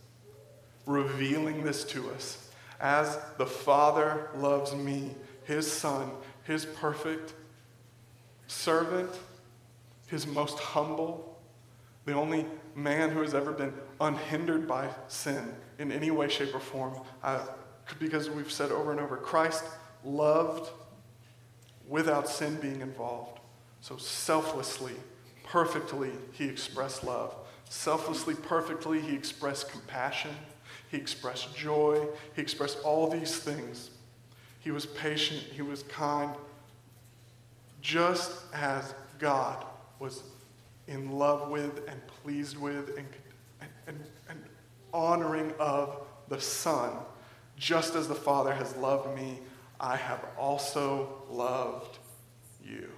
revealing 0.85 1.63
this 1.63 1.83
to 1.85 2.09
us. 2.11 2.49
As 2.79 3.17
the 3.37 3.45
Father 3.45 4.29
loves 4.35 4.75
me, 4.75 5.15
his 5.45 5.69
Son, 5.69 6.11
his 6.43 6.65
perfect 6.65 7.33
servant, 8.47 9.09
his 10.07 10.27
most 10.27 10.59
humble, 10.59 11.39
the 12.05 12.13
only 12.13 12.45
man 12.75 13.09
who 13.09 13.21
has 13.21 13.33
ever 13.33 13.51
been 13.51 13.73
unhindered 13.99 14.67
by 14.67 14.89
sin 15.07 15.53
in 15.79 15.91
any 15.91 16.11
way, 16.11 16.27
shape, 16.27 16.53
or 16.53 16.59
form. 16.59 16.99
Uh, 17.23 17.45
because 17.99 18.29
we've 18.29 18.51
said 18.51 18.71
over 18.71 18.91
and 18.91 18.99
over 18.99 19.17
Christ 19.17 19.63
loved 20.03 20.71
without 21.87 22.27
sin 22.27 22.55
being 22.55 22.81
involved. 22.81 23.39
So 23.81 23.97
selflessly, 23.97 24.93
perfectly, 25.43 26.11
he 26.31 26.45
expressed 26.45 27.03
love. 27.03 27.35
Selflessly, 27.69 28.35
perfectly, 28.35 28.99
he 29.01 29.13
expressed 29.13 29.69
compassion. 29.71 30.31
He 30.89 30.97
expressed 30.97 31.55
joy. 31.55 32.07
He 32.35 32.41
expressed 32.41 32.79
all 32.83 33.09
these 33.09 33.37
things. 33.37 33.91
He 34.59 34.71
was 34.71 34.85
patient. 34.85 35.41
He 35.41 35.61
was 35.61 35.83
kind. 35.83 36.31
Just 37.85 38.31
as 38.51 38.95
God 39.19 39.63
was 39.99 40.23
in 40.87 41.19
love 41.19 41.49
with 41.49 41.87
and 41.87 42.01
pleased 42.23 42.57
with 42.57 42.97
and, 42.97 43.07
and, 43.85 44.03
and 44.27 44.43
honoring 44.91 45.53
of 45.59 46.01
the 46.27 46.41
Son, 46.41 46.93
just 47.57 47.93
as 47.93 48.07
the 48.07 48.15
Father 48.15 48.51
has 48.51 48.75
loved 48.77 49.15
me, 49.15 49.37
I 49.79 49.97
have 49.97 50.25
also 50.35 51.21
loved 51.29 51.99
you. 52.65 52.89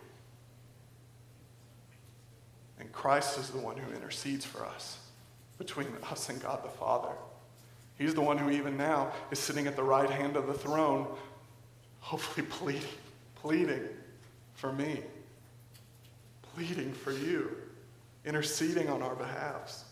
And 2.80 2.90
Christ 2.94 3.38
is 3.40 3.50
the 3.50 3.60
one 3.60 3.76
who 3.76 3.94
intercedes 3.94 4.46
for 4.46 4.66
us 4.66 5.00
between 5.58 5.90
us 6.10 6.30
and 6.30 6.42
God 6.42 6.64
the 6.64 6.70
Father. 6.70 7.14
He's 7.98 8.14
the 8.14 8.22
one 8.22 8.38
who, 8.38 8.50
even 8.52 8.78
now, 8.78 9.12
is 9.32 9.40
sitting 9.40 9.68
at 9.68 9.76
the 9.76 9.84
right 9.84 10.10
hand 10.10 10.38
of 10.38 10.48
the 10.48 10.54
throne, 10.54 11.08
hopefully 12.00 12.48
pleading, 12.50 12.88
pleading 13.36 13.90
for 14.58 14.74
me, 14.74 15.02
pleading 16.54 16.92
for 16.92 17.12
you, 17.12 17.56
interceding 18.26 18.90
on 18.90 19.02
our 19.02 19.16
behalves. 19.16 19.86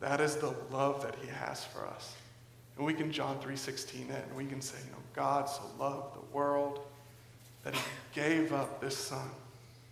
That 0.00 0.20
is 0.20 0.36
the 0.36 0.54
love 0.72 1.02
that 1.02 1.14
he 1.22 1.28
has 1.28 1.64
for 1.64 1.86
us. 1.86 2.14
And 2.76 2.84
we 2.84 2.94
can 2.94 3.12
John 3.12 3.38
3:16 3.40 4.10
it, 4.10 4.24
and 4.26 4.36
we 4.36 4.46
can 4.46 4.60
say, 4.60 4.78
you 4.84 4.90
know, 4.90 4.98
God 5.14 5.48
so 5.48 5.62
loved 5.78 6.16
the 6.16 6.34
world 6.34 6.80
that 7.62 7.74
he 7.74 7.82
gave 8.12 8.52
up 8.52 8.80
this 8.80 8.96
son, 8.96 9.30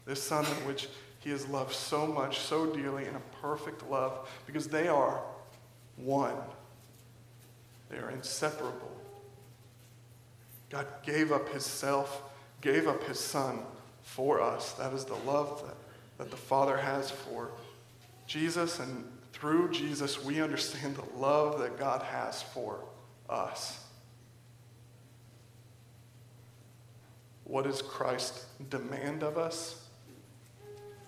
this 0.05 0.23
son 0.23 0.45
in 0.45 0.67
which 0.67 0.89
he 1.21 1.31
has 1.31 1.47
loved 1.47 1.73
so 1.73 2.07
much, 2.07 2.41
so 2.41 2.67
dearly, 2.67 3.07
in 3.07 3.15
a 3.15 3.23
perfect 3.41 3.89
love, 3.89 4.29
because 4.47 4.67
they 4.67 4.89
are 4.89 5.23
one. 5.97 6.37
They 7.91 7.99
are 7.99 8.11
inseparable. 8.11 8.91
God 10.71 10.87
gave 11.05 11.31
up 11.31 11.51
his 11.51 11.65
self, 11.65 12.23
gave 12.63 12.89
up 12.89 13.03
his 13.05 13.21
son 13.21 13.59
for 14.03 14.41
us. 14.41 14.73
That 14.73 14.95
is 14.95 15.05
the 15.05 15.17
love 15.27 15.63
that, 15.67 15.77
that 16.17 16.31
the 16.31 16.37
Father 16.37 16.79
has 16.79 17.11
for 17.11 17.51
Jesus. 18.27 18.79
And 18.79 19.05
through 19.33 19.71
Jesus, 19.73 20.25
we 20.25 20.41
understand 20.41 20.97
the 20.97 21.19
love 21.19 21.59
that 21.59 21.79
God 21.79 22.03
has 22.03 22.41
for 22.43 22.81
us. 23.29 23.79
What 27.45 27.65
does 27.65 27.83
Christ 27.83 28.47
demand 28.71 29.23
of 29.23 29.37
us? 29.37 29.83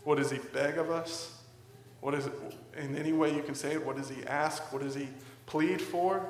What 0.03 0.19
does 0.19 0.31
he 0.31 0.39
beg 0.53 0.77
of 0.77 0.91
us? 0.91 1.41
What 2.01 2.13
is 2.15 2.27
it, 2.27 2.33
in 2.77 2.99
any 2.99 3.13
way 3.13 3.35
you 3.35 3.43
can 3.43 3.55
say 3.55 3.73
it, 3.73 3.87
what 3.87 3.97
does 3.97 4.11
he 4.11 4.23
ask? 4.27 4.71
What 4.73 4.83
does 4.83 4.95
he 4.95 5.09
plead 5.47 5.81
for? 5.81 6.27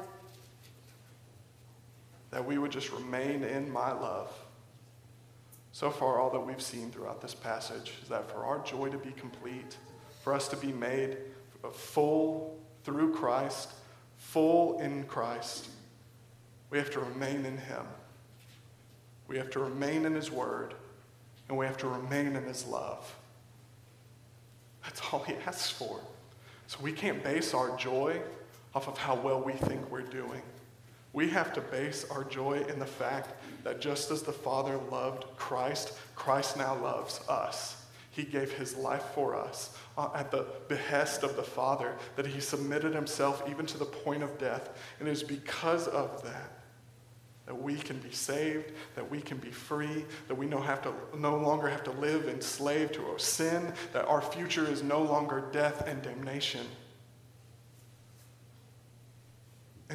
That 2.31 2.47
we 2.47 2.59
would 2.59 2.71
just 2.71 2.93
remain 2.93 3.43
in 3.43 3.73
my 3.73 3.91
love. 3.93 4.33
So 5.75 5.91
far, 5.91 6.21
all 6.21 6.31
that 6.31 6.39
we've 6.39 6.63
seen 6.63 6.93
throughout 6.93 7.21
this 7.21 7.35
passage 7.35 7.95
is 8.01 8.09
that 8.09 8.31
for 8.31 8.45
our 8.45 8.61
joy 8.61 8.91
to 8.91 8.97
be 8.97 9.11
complete, 9.11 9.77
for 10.23 10.33
us 10.33 10.47
to 10.51 10.57
be 10.57 10.71
made 10.73 11.17
full 11.73 12.57
through 12.85 13.13
Christ, 13.13 13.73
full 14.17 14.79
in 14.79 15.03
Christ, 15.03 15.69
we 16.71 16.79
have 16.79 16.93
to 16.93 17.01
remain 17.01 17.45
in 17.45 17.59
him. 17.59 17.85
We 19.27 19.37
have 19.37 19.51
to 19.51 19.59
remain 19.59 20.05
in 20.05 20.15
his 20.15 20.31
word, 20.31 20.75
and 21.49 21.59
we 21.59 21.67
have 21.67 21.79
to 21.79 21.89
remain 21.89 22.37
in 22.37 22.45
his 22.45 22.65
love. 22.67 23.13
That's 24.85 25.03
all 25.11 25.25
he 25.25 25.35
asks 25.45 25.71
for. 25.71 25.99
So 26.69 26.79
we 26.83 26.93
can't 26.93 27.21
base 27.25 27.53
our 27.53 27.77
joy 27.77 28.21
off 28.77 28.87
of 28.87 28.97
how 28.97 29.17
well 29.17 29.43
we 29.43 29.55
think 29.55 29.91
we're 29.91 30.03
doing. 30.03 30.43
We 31.15 31.31
have 31.31 31.53
to 31.55 31.61
base 31.61 32.05
our 32.11 32.25
joy 32.25 32.65
in 32.69 32.79
the 32.79 32.87
fact 32.87 33.41
that 33.63 33.81
just 33.81 34.11
as 34.11 34.23
the 34.23 34.33
Father 34.33 34.77
loved 34.91 35.25
Christ, 35.37 35.95
Christ 36.17 36.57
now 36.57 36.75
loves 36.75 37.21
us. 37.29 37.87
He 38.11 38.25
gave 38.25 38.53
his 38.53 38.77
life 38.77 39.05
for 39.15 39.37
us 39.37 39.77
uh, 39.97 40.11
at 40.15 40.31
the 40.31 40.47
behest 40.69 41.23
of 41.23 41.37
the 41.37 41.43
Father, 41.43 41.95
that 42.17 42.27
he 42.27 42.41
submitted 42.41 42.95
himself 42.95 43.45
even 43.49 43.65
to 43.67 43.79
the 43.79 43.85
point 43.85 44.23
of 44.23 44.39
death. 44.39 44.71
And 44.99 45.09
it 45.09 45.13
is 45.13 45.23
because 45.23 45.89
of 45.89 46.23
that 46.25 46.51
that 47.47 47.61
we 47.61 47.77
can 47.77 47.99
be 47.99 48.11
saved, 48.11 48.73
that 48.95 49.09
we 49.11 49.21
can 49.21 49.37
be 49.37 49.51
free, 49.51 50.05
that 50.29 50.35
we 50.35 50.47
no, 50.47 50.61
have 50.61 50.83
to, 50.83 50.93
no 51.17 51.37
longer 51.37 51.69
have 51.69 51.85
to 51.85 51.91
live 51.93 52.27
enslaved 52.27 52.95
to 52.95 53.05
our 53.05 53.19
sin, 53.19 53.73
that 53.93 54.07
our 54.07 54.23
future 54.23 54.67
is 54.67 54.83
no 54.83 55.03
longer 55.03 55.45
death 55.53 55.87
and 55.87 56.01
damnation. 56.03 56.67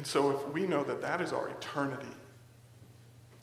And 0.00 0.06
so, 0.06 0.30
if 0.30 0.54
we 0.54 0.66
know 0.66 0.82
that 0.84 1.02
that 1.02 1.20
is 1.20 1.30
our 1.30 1.50
eternity, 1.50 2.08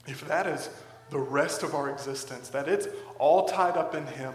if 0.07 0.27
that 0.27 0.47
is 0.47 0.71
the 1.11 1.19
rest 1.19 1.61
of 1.61 1.75
our 1.75 1.91
existence, 1.91 2.49
that 2.49 2.67
it's 2.67 2.87
all 3.19 3.47
tied 3.47 3.77
up 3.77 3.93
in 3.93 4.07
Him, 4.07 4.33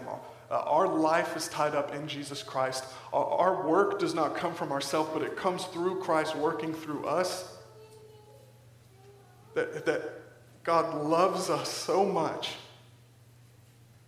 uh, 0.49 0.53
our 0.59 0.87
life 0.87 1.35
is 1.35 1.49
tied 1.49 1.75
up 1.75 1.93
in 1.93 2.07
Jesus 2.07 2.41
Christ, 2.41 2.85
our, 3.11 3.25
our 3.25 3.67
work 3.67 3.99
does 3.99 4.13
not 4.13 4.37
come 4.37 4.53
from 4.53 4.71
ourselves, 4.71 5.09
but 5.13 5.21
it 5.21 5.35
comes 5.35 5.65
through 5.65 5.99
Christ 5.99 6.33
working 6.37 6.73
through 6.73 7.05
us 7.05 7.57
that, 9.53 9.85
that 9.85 10.21
God 10.63 11.03
loves 11.03 11.49
us 11.49 11.69
so 11.69 12.05
much, 12.05 12.55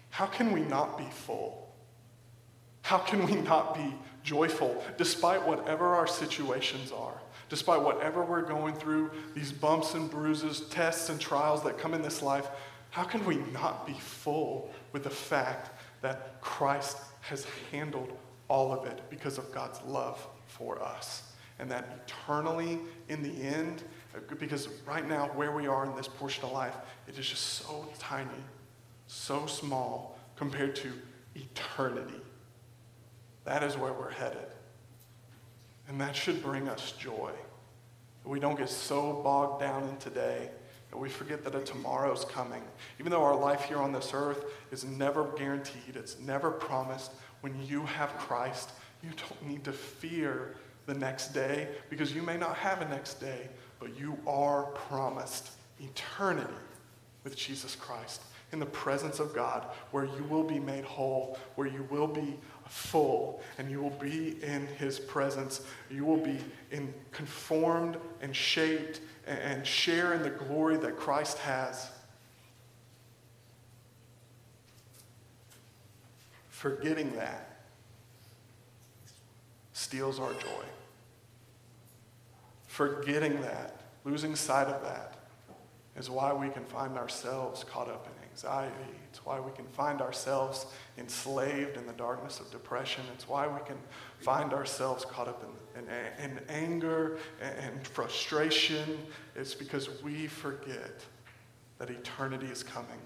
how 0.10 0.28
can 0.28 0.54
we 0.54 0.62
not 0.62 0.98
be 0.98 1.10
full? 1.12 1.70
How 2.82 2.98
can 2.98 3.26
we 3.26 3.36
not 3.36 3.76
be 3.76 3.94
joyful 4.24 4.82
despite 4.98 5.46
whatever 5.46 5.96
our 5.96 6.08
situations 6.08 6.94
are? 6.94 7.20
Despite 7.50 7.82
whatever 7.82 8.24
we're 8.24 8.42
going 8.42 8.74
through, 8.74 9.12
these 9.36 9.52
bumps 9.52 9.94
and 9.94 10.10
bruises, 10.10 10.62
tests 10.70 11.10
and 11.10 11.20
trials 11.20 11.64
that 11.64 11.78
come 11.78 11.94
in 11.94 12.02
this 12.02 12.22
life, 12.22 12.48
how 12.90 13.04
can 13.04 13.24
we 13.26 13.38
not 13.54 13.86
be 13.86 13.94
full 13.94 14.72
with 14.92 15.04
the 15.04 15.10
fact 15.10 15.70
that 16.02 16.42
Christ 16.42 16.98
has 17.22 17.46
handled 17.72 18.18
all 18.48 18.72
of 18.72 18.86
it 18.86 19.02
because 19.10 19.38
of 19.38 19.52
God's 19.52 19.82
love 19.84 20.26
for 20.48 20.82
us? 20.82 21.34
And 21.60 21.70
that 21.72 22.06
eternally, 22.06 22.80
in 23.10 23.22
the 23.22 23.44
end, 23.44 23.84
because 24.40 24.68
right 24.86 25.08
now, 25.08 25.28
where 25.36 25.52
we 25.52 25.68
are 25.68 25.86
in 25.86 25.96
this 25.96 26.08
portion 26.08 26.44
of 26.46 26.52
life, 26.52 26.76
it 27.08 27.18
is 27.18 27.28
just 27.28 27.44
so 27.44 27.88
tiny, 28.00 28.30
so 29.08 29.46
small 29.46 30.18
compared 30.36 30.76
to 30.78 30.92
eternity. 31.36 32.22
That 33.44 33.64
is 33.64 33.78
where 33.78 33.94
we're 33.94 34.12
headed. 34.12 34.48
And 35.88 36.00
that 36.02 36.16
should 36.16 36.42
bring 36.42 36.68
us 36.68 36.94
joy. 36.94 37.32
We 38.24 38.40
don't 38.40 38.58
get 38.58 38.70
so 38.70 39.22
bogged 39.24 39.62
down 39.62 39.88
in 39.88 39.98
today 39.98 40.50
that 40.90 40.98
we 40.98 41.10
forget 41.10 41.44
that 41.44 41.54
a 41.54 41.62
tomorrow's 41.62 42.26
coming. 42.26 42.64
Even 43.00 43.12
though 43.12 43.24
our 43.24 43.36
life 43.36 43.66
here 43.66 43.78
on 43.78 43.92
this 43.92 44.12
earth 44.14 44.46
is 44.72 44.84
never 44.84 45.26
guaranteed, 45.38 45.96
it's 45.96 46.20
never 46.20 46.50
promised, 46.50 47.12
when 47.42 47.54
you 47.66 47.86
have 47.86 48.18
Christ, 48.18 48.72
you 49.04 49.12
don't 49.12 49.48
need 49.48 49.64
to 49.66 49.72
fear 49.72 50.56
the 50.88 50.94
next 50.94 51.30
day 51.30 51.68
because 51.90 52.14
you 52.14 52.22
may 52.22 52.38
not 52.38 52.56
have 52.56 52.82
a 52.82 52.90
next 52.90 53.16
day, 53.16 53.50
but 53.80 53.98
you 54.00 54.18
are 54.26 54.64
promised 54.72 55.52
eternity 55.80 56.54
with 57.24 57.36
Jesus 57.36 57.76
Christ 57.76 58.22
in 58.52 58.60
the 58.60 58.66
presence 58.66 59.20
of 59.20 59.34
God, 59.34 59.66
where 59.92 60.06
you 60.06 60.24
will 60.30 60.44
be 60.44 60.60
made 60.60 60.86
whole, 60.86 61.38
where 61.56 61.68
you 61.68 61.86
will 61.90 62.08
be 62.08 62.40
full 62.68 63.42
and 63.58 63.70
you 63.70 63.82
will 63.82 63.90
be 63.92 64.44
in 64.44 64.68
his 64.78 65.00
presence. 65.00 65.62
You 65.90 66.06
will 66.06 66.18
be 66.18 66.40
in, 66.72 66.94
conformed 67.12 67.98
and 68.22 68.36
shaped 68.36 69.02
and, 69.28 69.66
share 69.66 70.14
in 70.14 70.22
the 70.22 70.30
glory 70.30 70.78
that 70.78 70.98
Christ 70.98 71.38
has. 71.40 71.90
Forgetting 76.50 77.16
that 77.16 77.56
steals 79.74 80.20
our 80.20 80.34
joy. 80.34 80.66
Forgetting 82.68 83.42
that, 83.42 83.82
losing 84.04 84.36
sight 84.36 84.68
of 84.68 84.82
that, 84.84 85.16
is 85.96 86.10
why 86.10 86.34
we 86.34 86.50
can 86.50 86.66
find 86.66 86.98
ourselves 86.98 87.64
caught 87.64 87.88
up 87.88 88.08
in 88.08 88.15
anxiety. 88.36 88.76
It's 89.10 89.26
why 89.26 89.40
we 89.40 89.52
can 89.54 89.66
find 89.68 90.02
ourselves 90.02 90.66
enslaved 90.98 91.78
in 91.78 91.88
the 91.88 91.94
darkness 91.94 92.42
of 92.42 92.52
depression. 92.52 93.06
It's 93.14 93.30
why 93.30 93.48
we 93.48 93.62
can 93.66 93.78
find 94.20 94.52
ourselves 94.52 95.06
caught 95.06 95.30
up 95.30 95.50
in, 95.78 95.84
in, 96.22 96.32
in 96.32 96.40
anger 96.50 97.18
and 97.42 97.88
frustration. 97.88 99.00
It's 99.38 99.54
because 99.54 100.02
we 100.04 100.28
forget 100.28 101.00
that 101.78 101.90
eternity 101.90 102.48
is 102.48 102.62
coming. 102.62 103.00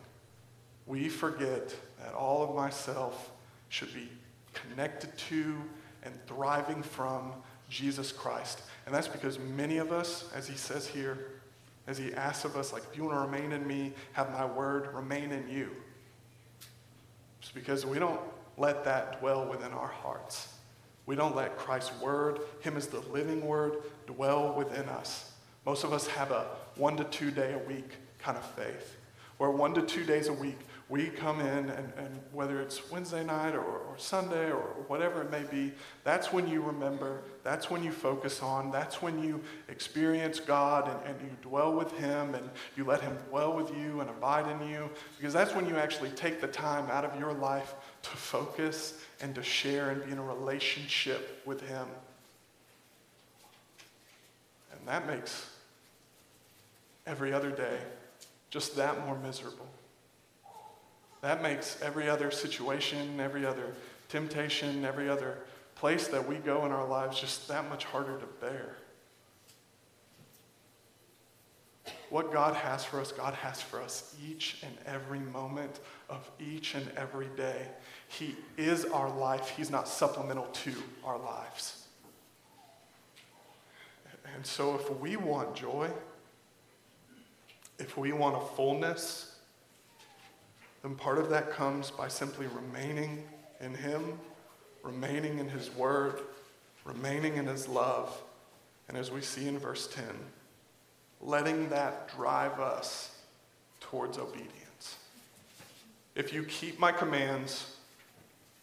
We 0.88 1.10
forget 1.10 1.76
that 2.00 2.16
all 2.16 2.42
of 2.42 2.56
myself 2.56 3.30
should 3.70 3.94
be 3.94 4.10
connected 4.54 5.16
to 5.30 5.56
and 6.02 6.18
thriving 6.26 6.82
from 6.82 7.34
Jesus 7.70 8.12
Christ. 8.12 8.64
And 8.88 8.96
that's 8.96 9.08
because 9.08 9.38
many 9.38 9.78
of 9.78 9.92
us, 9.92 10.28
as 10.34 10.48
he 10.48 10.56
says 10.58 10.88
here, 10.88 11.39
as 11.90 11.98
he 11.98 12.14
asks 12.14 12.46
of 12.46 12.56
us, 12.56 12.72
like, 12.72 12.84
if 12.90 12.96
you 12.96 13.04
want 13.04 13.18
to 13.18 13.22
remain 13.22 13.52
in 13.52 13.66
me, 13.66 13.94
have 14.14 14.32
my 14.32 14.46
word 14.46 14.94
remain 14.94 15.32
in 15.32 15.50
you. 15.50 15.72
It's 17.42 17.52
because 17.52 17.84
we 17.84 17.98
don't 17.98 18.22
let 18.58 18.86
that 18.86 19.20
dwell 19.20 19.48
within 19.50 19.74
our 19.74 19.88
hearts. 19.88 20.54
We 21.08 21.16
don't 21.16 21.36
let 21.36 21.58
Christ's 21.58 22.00
word, 22.00 22.42
him 22.60 22.78
as 22.78 22.86
the 22.86 23.00
living 23.12 23.44
word, 23.44 23.78
dwell 24.06 24.54
within 24.54 24.88
us. 24.88 25.32
Most 25.66 25.84
of 25.84 25.92
us 25.92 26.06
have 26.10 26.30
a 26.30 26.46
one 26.76 26.96
to 26.98 27.04
two 27.06 27.32
day 27.32 27.54
a 27.54 27.68
week 27.68 27.94
kind 28.20 28.38
of 28.38 28.46
faith, 28.52 28.98
where 29.40 29.50
one 29.50 29.74
to 29.74 29.82
two 29.82 30.04
days 30.04 30.28
a 30.28 30.34
week 30.34 30.60
we 30.90 31.06
come 31.06 31.40
in, 31.40 31.70
and, 31.70 31.94
and 31.98 32.20
whether 32.34 32.60
it's 32.60 32.90
Wednesday 32.90 33.24
night 33.24 33.54
or, 33.54 33.62
or 33.62 33.96
Sunday 33.98 34.52
or 34.52 34.64
whatever 34.88 35.22
it 35.22 35.30
may 35.30 35.44
be, 35.44 35.72
that's 36.04 36.34
when 36.34 36.48
you 36.48 36.64
remember, 36.64 37.22
that's 37.44 37.70
when 37.70 37.84
you 37.84 37.92
focus 37.92 38.42
on, 38.42 38.72
that's 38.72 39.00
when 39.00 39.24
you 39.24 39.40
experience 39.68 40.40
God 40.40 40.90
and, 40.90 41.16
and 41.16 41.22
you 41.22 41.30
dwell 41.48 41.74
with 41.74 41.92
Him 41.92 42.34
and 42.34 42.50
you 42.76 42.86
let 42.86 43.02
Him 43.02 43.16
dwell 43.30 43.54
with 43.54 43.70
you 43.78 44.02
and 44.02 44.10
abide 44.10 44.50
in 44.50 44.68
you, 44.68 44.90
because 45.18 45.32
that's 45.32 45.54
when 45.54 45.70
you 45.70 45.78
actually 45.78 46.10
take 46.10 46.42
the 46.42 46.48
time 46.48 46.90
out 46.90 47.06
of 47.06 47.20
your 47.20 47.34
life 47.34 47.76
to 48.02 48.10
focus 48.10 49.00
and 49.22 49.36
to 49.36 49.44
share 49.44 49.92
and 49.92 50.04
be 50.04 50.12
in 50.12 50.18
a 50.18 50.24
relationship 50.24 51.44
with 51.46 51.62
Him. 51.62 51.86
And 54.72 54.88
that 54.88 55.06
makes 55.06 55.52
every 57.06 57.32
other 57.32 57.52
day 57.52 57.78
just 58.50 58.76
that 58.78 59.06
more 59.06 59.20
miserable. 59.20 59.69
That 61.22 61.42
makes 61.42 61.82
every 61.82 62.10
other 62.10 62.32
situation, 62.32 63.20
every 63.20 63.46
other 63.46 63.74
temptation, 64.08 64.86
every 64.86 65.10
other 65.10 65.38
place 65.76 66.08
that 66.08 66.28
we 66.28 66.36
go 66.36 66.66
in 66.66 66.72
our 66.72 66.88
lives 66.88 67.20
just 67.20 67.48
that 67.48 67.70
much 67.70 67.86
harder 67.86 68.18
to 68.18 68.26
bear. 68.42 68.76
What 72.10 72.34
God 72.34 72.56
has 72.56 72.84
for 72.84 73.00
us, 73.00 73.12
God 73.12 73.34
has 73.36 73.62
for 73.62 73.82
us 73.82 74.16
each 74.28 74.64
and 74.64 74.76
every 74.86 75.20
moment 75.20 75.80
of 76.10 76.30
each 76.40 76.74
and 76.74 76.90
every 76.98 77.28
day. 77.38 77.68
He 78.08 78.36
is 78.58 78.86
our 78.86 79.10
life, 79.10 79.54
He's 79.56 79.70
not 79.70 79.88
supplemental 79.88 80.46
to 80.46 80.74
our 81.06 81.20
lives. 81.20 81.86
And 84.36 84.46
so, 84.46 84.76
if 84.76 84.90
we 85.00 85.18
want 85.18 85.56
joy, 85.56 85.90
if 87.78 87.98
we 87.98 88.12
want 88.12 88.36
a 88.36 88.46
fullness, 88.56 89.29
then 90.84 90.96
part 90.96 91.18
of 91.18 91.30
that 91.30 91.52
comes 91.52 91.92
by 91.92 92.08
simply 92.08 92.48
remaining 92.48 93.24
in 93.60 93.74
Him, 93.74 94.20
remaining 94.84 95.40
in 95.40 95.50
His 95.50 95.74
Word, 95.76 96.22
remaining 96.86 97.36
in 97.36 97.46
His 97.46 97.68
love. 97.68 98.22
And 98.88 98.98
as 98.98 99.12
we 99.12 99.22
see 99.22 99.48
in 99.48 99.60
verse 99.60 99.88
10, 99.88 100.06
letting 101.22 101.70
that 101.70 102.10
drive 102.16 102.60
us 102.60 103.18
towards 103.80 104.18
obedience. 104.18 104.98
If 106.16 106.34
you 106.34 106.44
keep 106.44 106.80
my 106.80 106.92
commands, 106.92 107.76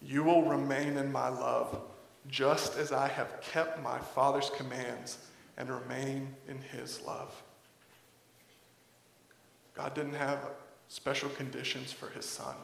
you 0.03 0.23
will 0.23 0.43
remain 0.43 0.97
in 0.97 1.11
my 1.13 1.29
love, 1.29 1.81
just 2.29 2.77
as 2.77 2.93
I 2.93 3.09
have 3.09 3.41
kept 3.41 3.83
my 3.83 3.99
Father's 3.99 4.51
commands 4.57 5.19
and 5.57 5.71
remain 5.71 6.29
in 6.49 6.59
his 6.59 7.01
love. 7.07 7.43
God 9.75 9.95
didn't 9.95 10.15
have 10.15 10.39
special 10.89 11.29
conditions 11.31 11.93
for 11.93 12.09
his 12.11 12.25
son. 12.25 12.55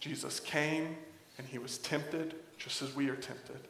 Jesus 0.00 0.40
came 0.40 0.96
and 1.38 1.46
he 1.46 1.58
was 1.58 1.78
tempted 1.78 2.34
just 2.58 2.82
as 2.82 2.94
we 2.94 3.08
are 3.08 3.16
tempted. 3.16 3.60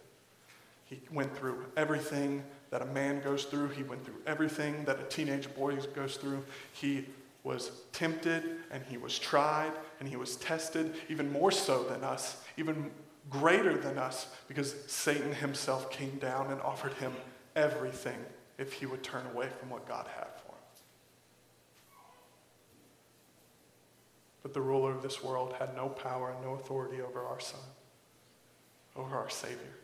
He 0.85 1.01
went 1.13 1.37
through 1.37 1.65
everything 1.77 2.45
that 2.71 2.83
a 2.83 2.87
man 2.87 3.21
goes 3.21 3.45
through, 3.45 3.69
he 3.69 3.83
went 3.83 4.05
through 4.05 4.21
everything 4.27 4.85
that 4.85 5.01
a 5.01 5.05
teenage 5.05 5.53
boy 5.55 5.77
goes 5.95 6.17
through. 6.17 6.45
He 6.73 7.07
was 7.43 7.71
tempted 7.93 8.43
and 8.71 8.83
he 8.89 8.97
was 8.97 9.19
tried 9.19 9.73
and 10.01 10.09
he 10.09 10.17
was 10.17 10.37
tested, 10.37 10.95
even 11.09 11.31
more 11.31 11.51
so 11.51 11.85
than 11.85 12.03
us, 12.05 12.43
even 12.57 12.91
greater 13.31 13.77
than 13.77 13.99
us, 13.99 14.29
because 14.49 14.75
Satan 14.87 15.33
himself 15.33 15.91
came 15.91 16.19
down 16.19 16.51
and 16.51 16.61
offered 16.61 16.93
him 16.95 17.13
everything 17.55 18.19
if 18.59 18.73
he 18.73 18.87
would 18.87 19.03
turn 19.03 19.27
away 19.33 19.49
from 19.59 19.71
what 19.71 19.89
God 19.89 20.07
had 20.17 20.29
for 20.41 20.53
him. 20.53 20.59
But 24.47 24.55
the 24.55 24.61
ruler 24.61 24.93
of 24.93 25.03
this 25.03 25.25
world 25.25 25.57
had 25.59 25.75
no 25.75 25.89
power 25.89 26.31
and 26.31 26.41
no 26.41 26.55
authority 26.55 27.01
over 27.01 27.25
our 27.25 27.41
Son, 27.41 27.59
over 28.95 29.17
our 29.17 29.29
Savior. 29.29 29.75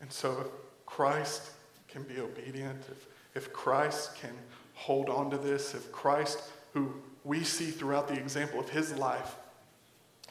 And 0.00 0.12
so, 0.12 0.42
if 0.42 0.46
Christ 0.86 1.42
can 1.88 2.04
be 2.04 2.20
obedient, 2.20 2.84
if, 2.88 3.06
if 3.34 3.52
Christ 3.52 4.14
can 4.14 4.30
hold 4.74 5.10
on 5.10 5.28
to 5.32 5.38
this, 5.38 5.74
if 5.74 5.90
Christ, 5.90 6.40
who 6.72 6.94
we 7.24 7.42
see 7.42 7.72
throughout 7.72 8.06
the 8.06 8.14
example 8.14 8.60
of 8.60 8.68
his 8.68 8.94
life, 8.94 9.34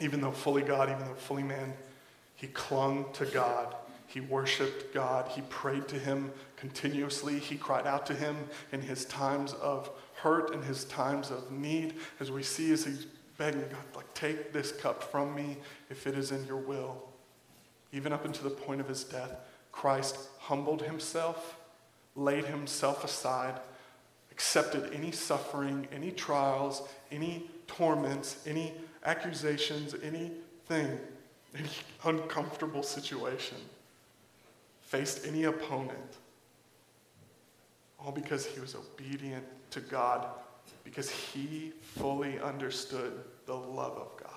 even 0.00 0.22
though 0.22 0.30
fully 0.30 0.62
God, 0.62 0.88
even 0.88 1.04
though 1.04 1.12
fully 1.16 1.42
man, 1.42 1.74
he 2.34 2.46
clung 2.46 3.04
to 3.12 3.26
God. 3.26 3.74
He 4.06 4.20
worshiped 4.20 4.94
God. 4.94 5.28
He 5.28 5.42
prayed 5.50 5.86
to 5.88 5.98
him 5.98 6.32
continuously. 6.56 7.38
He 7.38 7.56
cried 7.56 7.86
out 7.86 8.06
to 8.06 8.14
him 8.14 8.38
in 8.72 8.80
his 8.80 9.04
times 9.04 9.52
of 9.52 9.90
hurt, 10.22 10.52
in 10.52 10.62
his 10.62 10.84
times 10.84 11.30
of 11.30 11.50
need, 11.50 11.94
as 12.20 12.30
we 12.30 12.42
see 12.42 12.72
as 12.72 12.84
he's 12.84 13.06
begging 13.36 13.60
God, 13.60 13.96
like, 13.96 14.12
take 14.14 14.52
this 14.52 14.72
cup 14.72 15.02
from 15.02 15.34
me 15.34 15.58
if 15.90 16.06
it 16.06 16.16
is 16.18 16.32
in 16.32 16.44
your 16.46 16.56
will. 16.56 17.02
Even 17.92 18.12
up 18.12 18.24
until 18.24 18.44
the 18.44 18.54
point 18.54 18.80
of 18.80 18.88
his 18.88 19.04
death, 19.04 19.32
Christ 19.70 20.16
humbled 20.38 20.82
himself, 20.82 21.56
laid 22.16 22.44
himself 22.44 23.04
aside, 23.04 23.60
accepted 24.32 24.92
any 24.92 25.12
suffering, 25.12 25.86
any 25.92 26.10
trials, 26.10 26.88
any 27.12 27.48
torments, 27.66 28.44
any 28.46 28.74
accusations, 29.04 29.94
anything, 30.02 30.98
any 31.54 31.68
uncomfortable 32.04 32.82
situation, 32.82 33.56
faced 34.80 35.26
any 35.26 35.44
opponent, 35.44 36.16
all 38.00 38.12
because 38.12 38.46
he 38.46 38.60
was 38.60 38.74
obedient 38.74 39.44
to 39.70 39.80
God 39.80 40.26
because 40.84 41.10
he 41.10 41.72
fully 41.80 42.38
understood 42.40 43.12
the 43.46 43.54
love 43.54 43.96
of 43.96 44.16
God. 44.16 44.32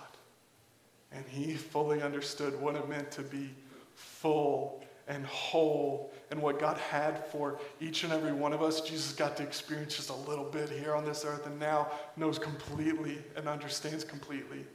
And 1.12 1.26
he 1.28 1.56
fully 1.56 2.02
understood 2.02 2.60
what 2.62 2.76
it 2.76 2.88
meant 2.88 3.12
to 3.12 3.22
be 3.22 3.50
full 3.96 4.84
and 5.08 5.26
whole 5.26 6.14
and 6.30 6.42
what 6.42 6.60
God 6.60 6.78
had 6.78 7.26
for 7.28 7.60
each 7.82 8.04
and 8.04 8.14
every 8.14 8.32
one 8.32 8.54
of 8.54 8.62
us. 8.62 8.82
Jesus 8.82 9.12
got 9.14 9.36
to 9.38 9.44
experience 9.44 9.98
just 9.98 10.10
a 10.10 10.16
little 10.16 10.46
bit 10.46 10.70
here 10.70 10.96
on 10.96 11.04
this 11.04 11.26
earth 11.26 11.46
and 11.46 11.60
now 11.60 11.92
knows 12.16 12.40
completely 12.40 13.18
and 13.36 13.50
understands 13.50 14.04
completely. 14.04 14.66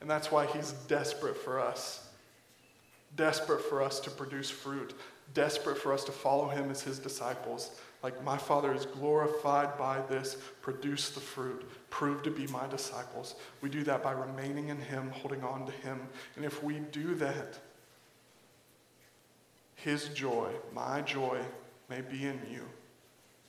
And 0.00 0.10
that's 0.10 0.30
why 0.30 0.46
he's 0.46 0.72
desperate 0.88 1.36
for 1.36 1.58
us. 1.58 2.06
Desperate 3.16 3.62
for 3.62 3.82
us 3.82 3.98
to 4.00 4.10
produce 4.10 4.50
fruit, 4.50 4.92
desperate 5.34 5.78
for 5.78 5.92
us 5.92 6.04
to 6.04 6.12
follow 6.12 6.48
him 6.48 6.70
as 6.70 6.82
his 6.82 6.98
disciples, 6.98 7.70
like 8.02 8.22
my 8.22 8.36
Father 8.36 8.72
is 8.72 8.86
glorified 8.86 9.76
by 9.76 10.00
this, 10.08 10.36
produce 10.62 11.10
the 11.10 11.20
fruit, 11.20 11.68
prove 11.90 12.22
to 12.22 12.30
be 12.30 12.46
my 12.46 12.66
disciples. 12.68 13.34
We 13.62 13.68
do 13.68 13.82
that 13.84 14.02
by 14.02 14.12
remaining 14.12 14.68
in 14.68 14.80
Him, 14.80 15.10
holding 15.10 15.42
on 15.42 15.66
to 15.66 15.72
Him. 15.72 16.00
And 16.36 16.44
if 16.44 16.62
we 16.62 16.78
do 16.92 17.16
that, 17.16 17.58
His 19.74 20.08
joy, 20.10 20.50
my 20.72 21.00
joy, 21.00 21.40
may 21.88 22.00
be 22.00 22.26
in 22.26 22.38
you, 22.48 22.62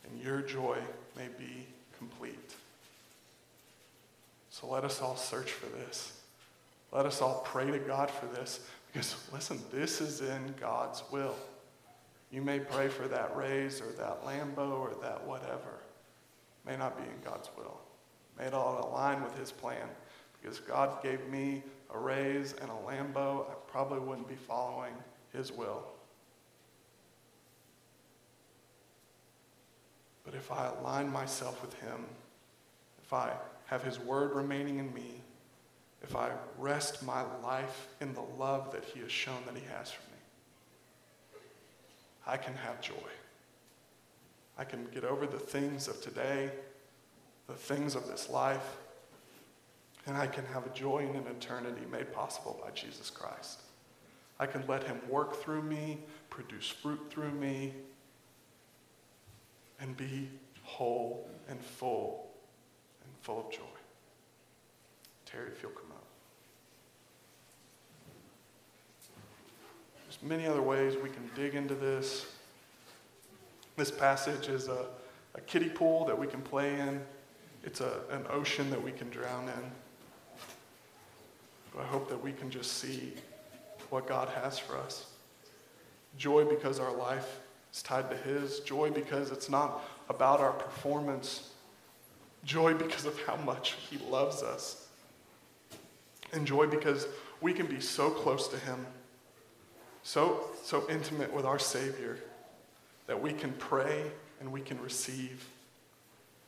and 0.06 0.22
your 0.24 0.42
joy 0.42 0.78
may 1.16 1.28
be 1.38 1.68
complete. 1.98 2.56
So 4.50 4.68
let 4.68 4.84
us 4.84 5.04
all 5.04 5.18
search 5.18 5.52
for 5.52 5.68
this. 5.68 6.20
Let 6.92 7.06
us 7.06 7.22
all 7.22 7.44
pray 7.46 7.70
to 7.70 7.78
God 7.78 8.10
for 8.10 8.26
this 8.26 8.62
because, 8.92 9.16
listen, 9.32 9.60
this 9.72 10.02
is 10.02 10.22
in 10.22 10.56
God's 10.60 11.04
will. 11.12 11.36
You 12.32 12.42
may 12.42 12.60
pray 12.60 12.90
for 12.90 13.08
that 13.08 13.36
raise 13.36 13.82
or 13.82 13.92
that 13.94 14.24
Lambo 14.26 14.80
or 14.80 14.94
that 15.02 15.26
whatever. 15.26 15.80
May 16.66 16.76
not 16.76 16.98
be 16.98 17.04
in 17.04 17.22
God's 17.24 17.50
will. 17.58 17.80
May 18.38 18.46
it 18.46 18.54
all 18.54 18.90
align 18.90 19.24
with 19.24 19.38
His 19.38 19.52
plan. 19.52 19.88
Because 20.40 20.60
God 20.60 21.02
gave 21.02 21.28
me 21.30 21.64
a 21.94 21.98
raise 21.98 22.54
and 22.54 22.70
a 22.70 22.90
Lambo, 22.90 23.50
I 23.50 23.54
probably 23.68 24.00
wouldn't 24.00 24.28
be 24.28 24.36
following 24.36 24.94
His 25.34 25.52
will. 25.52 25.84
But 30.26 30.36
if 30.36 30.52
I 30.52 30.68
align 30.80 31.10
myself 31.10 31.62
with 31.62 31.74
Him, 31.76 32.06
if 33.02 33.14
I 33.14 33.32
have 33.68 33.84
His 33.84 34.00
word 34.00 34.36
remaining 34.36 34.80
in 34.80 34.94
me, 34.94 35.22
if 36.04 36.16
I 36.16 36.32
rest 36.58 37.04
my 37.04 37.24
life 37.42 37.88
in 38.02 38.14
the 38.14 38.26
love 38.38 38.72
that 38.74 38.84
He 38.84 39.00
has 39.00 39.12
shown 39.12 39.38
that 39.46 39.56
He 39.56 39.64
has 39.78 39.90
for 39.90 40.02
me, 40.02 40.07
I 42.28 42.38
can 42.38 42.54
have 42.56 42.82
joy. 42.82 42.94
I 44.58 44.66
can 44.66 44.86
get 44.94 45.04
over 45.04 45.26
the 45.26 45.40
things 45.40 45.88
of 45.88 46.02
today, 46.02 46.52
the 47.48 47.54
things 47.54 47.96
of 47.96 48.08
this 48.08 48.30
life, 48.30 48.78
and 50.06 50.18
I 50.18 50.28
can 50.28 50.46
have 50.46 50.66
a 50.66 50.70
joy 50.70 51.00
in 51.00 51.16
an 51.16 51.28
eternity 51.28 51.86
made 51.92 52.12
possible 52.14 52.60
by 52.64 52.72
Jesus 52.72 53.10
Christ. 53.10 53.62
I 54.40 54.46
can 54.46 54.64
let 54.68 54.84
Him 54.84 55.00
work 55.10 55.42
through 55.42 55.64
me, 55.64 56.00
produce 56.30 56.70
fruit 56.70 57.00
through 57.10 57.32
me, 57.32 57.74
and 59.80 59.96
be 59.96 60.30
whole 60.64 61.30
and 61.50 61.62
full 61.62 62.28
and 63.04 63.14
full 63.22 63.40
of 63.40 63.52
joy. 63.52 63.60
Terry, 65.26 65.52
you'll 65.62 65.72
come 65.72 65.92
up. 65.92 65.97
There's 70.22 70.30
many 70.30 70.48
other 70.48 70.62
ways 70.62 70.96
we 71.02 71.10
can 71.10 71.30
dig 71.36 71.56
into 71.56 71.76
this. 71.76 72.26
This 73.76 73.92
passage 73.92 74.50
is 74.50 74.68
a, 74.68 74.86
a 75.36 75.42
kiddie 75.42 75.70
pool 75.70 76.06
that 76.06 76.18
we 76.18 76.26
can 76.26 76.42
play 76.42 76.80
in. 76.80 77.02
It's 77.64 77.82
a, 77.82 78.00
an 78.10 78.26
ocean 78.30 78.70
that 78.72 78.82
we 78.82 78.92
can 78.92 79.10
drown 79.10 79.44
in. 79.44 79.72
But 81.76 81.84
I 81.84 81.86
hope 81.88 82.10
that 82.10 82.22
we 82.22 82.32
can 82.32 82.50
just 82.50 82.74
see 82.74 83.14
what 83.90 84.08
God 84.08 84.30
has 84.30 84.58
for 84.58 84.78
us. 84.78 85.06
Joy 86.18 86.46
because 86.46 86.80
our 86.80 86.96
life 86.96 87.40
is 87.72 87.84
tied 87.84 88.10
to 88.10 88.18
His. 88.18 88.62
Joy 88.62 88.90
because 88.90 89.32
it's 89.32 89.50
not 89.50 89.84
about 90.10 90.40
our 90.40 90.54
performance. 90.54 91.52
Joy 92.44 92.74
because 92.74 93.06
of 93.06 93.20
how 93.24 93.36
much 93.36 93.76
He 93.90 94.00
loves 94.10 94.42
us. 94.42 94.88
And 96.34 96.48
joy 96.48 96.66
because 96.66 97.08
we 97.42 97.54
can 97.54 97.68
be 97.68 97.80
so 97.80 98.10
close 98.10 98.48
to 98.48 98.58
Him, 98.58 98.86
so, 100.08 100.40
so 100.64 100.90
intimate 100.90 101.34
with 101.34 101.44
our 101.44 101.60
Savior, 101.60 102.18
that 103.08 103.22
we 103.22 103.34
can 103.34 103.52
pray 103.52 104.04
and 104.40 104.50
we 104.50 104.62
can 104.62 104.82
receive, 104.82 105.46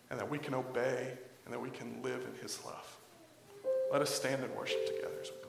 and 0.09 0.17
that 0.17 0.29
we 0.29 0.37
can 0.37 0.53
obey, 0.53 1.11
and 1.43 1.53
that 1.53 1.59
we 1.59 1.69
can 1.69 2.01
live 2.01 2.21
in 2.21 2.41
His 2.41 2.63
love. 2.65 2.97
Let 3.91 4.01
us 4.01 4.15
stand 4.15 4.45
and 4.45 4.55
worship 4.55 4.85
together 4.85 5.17
as 5.21 5.29
we 5.29 5.48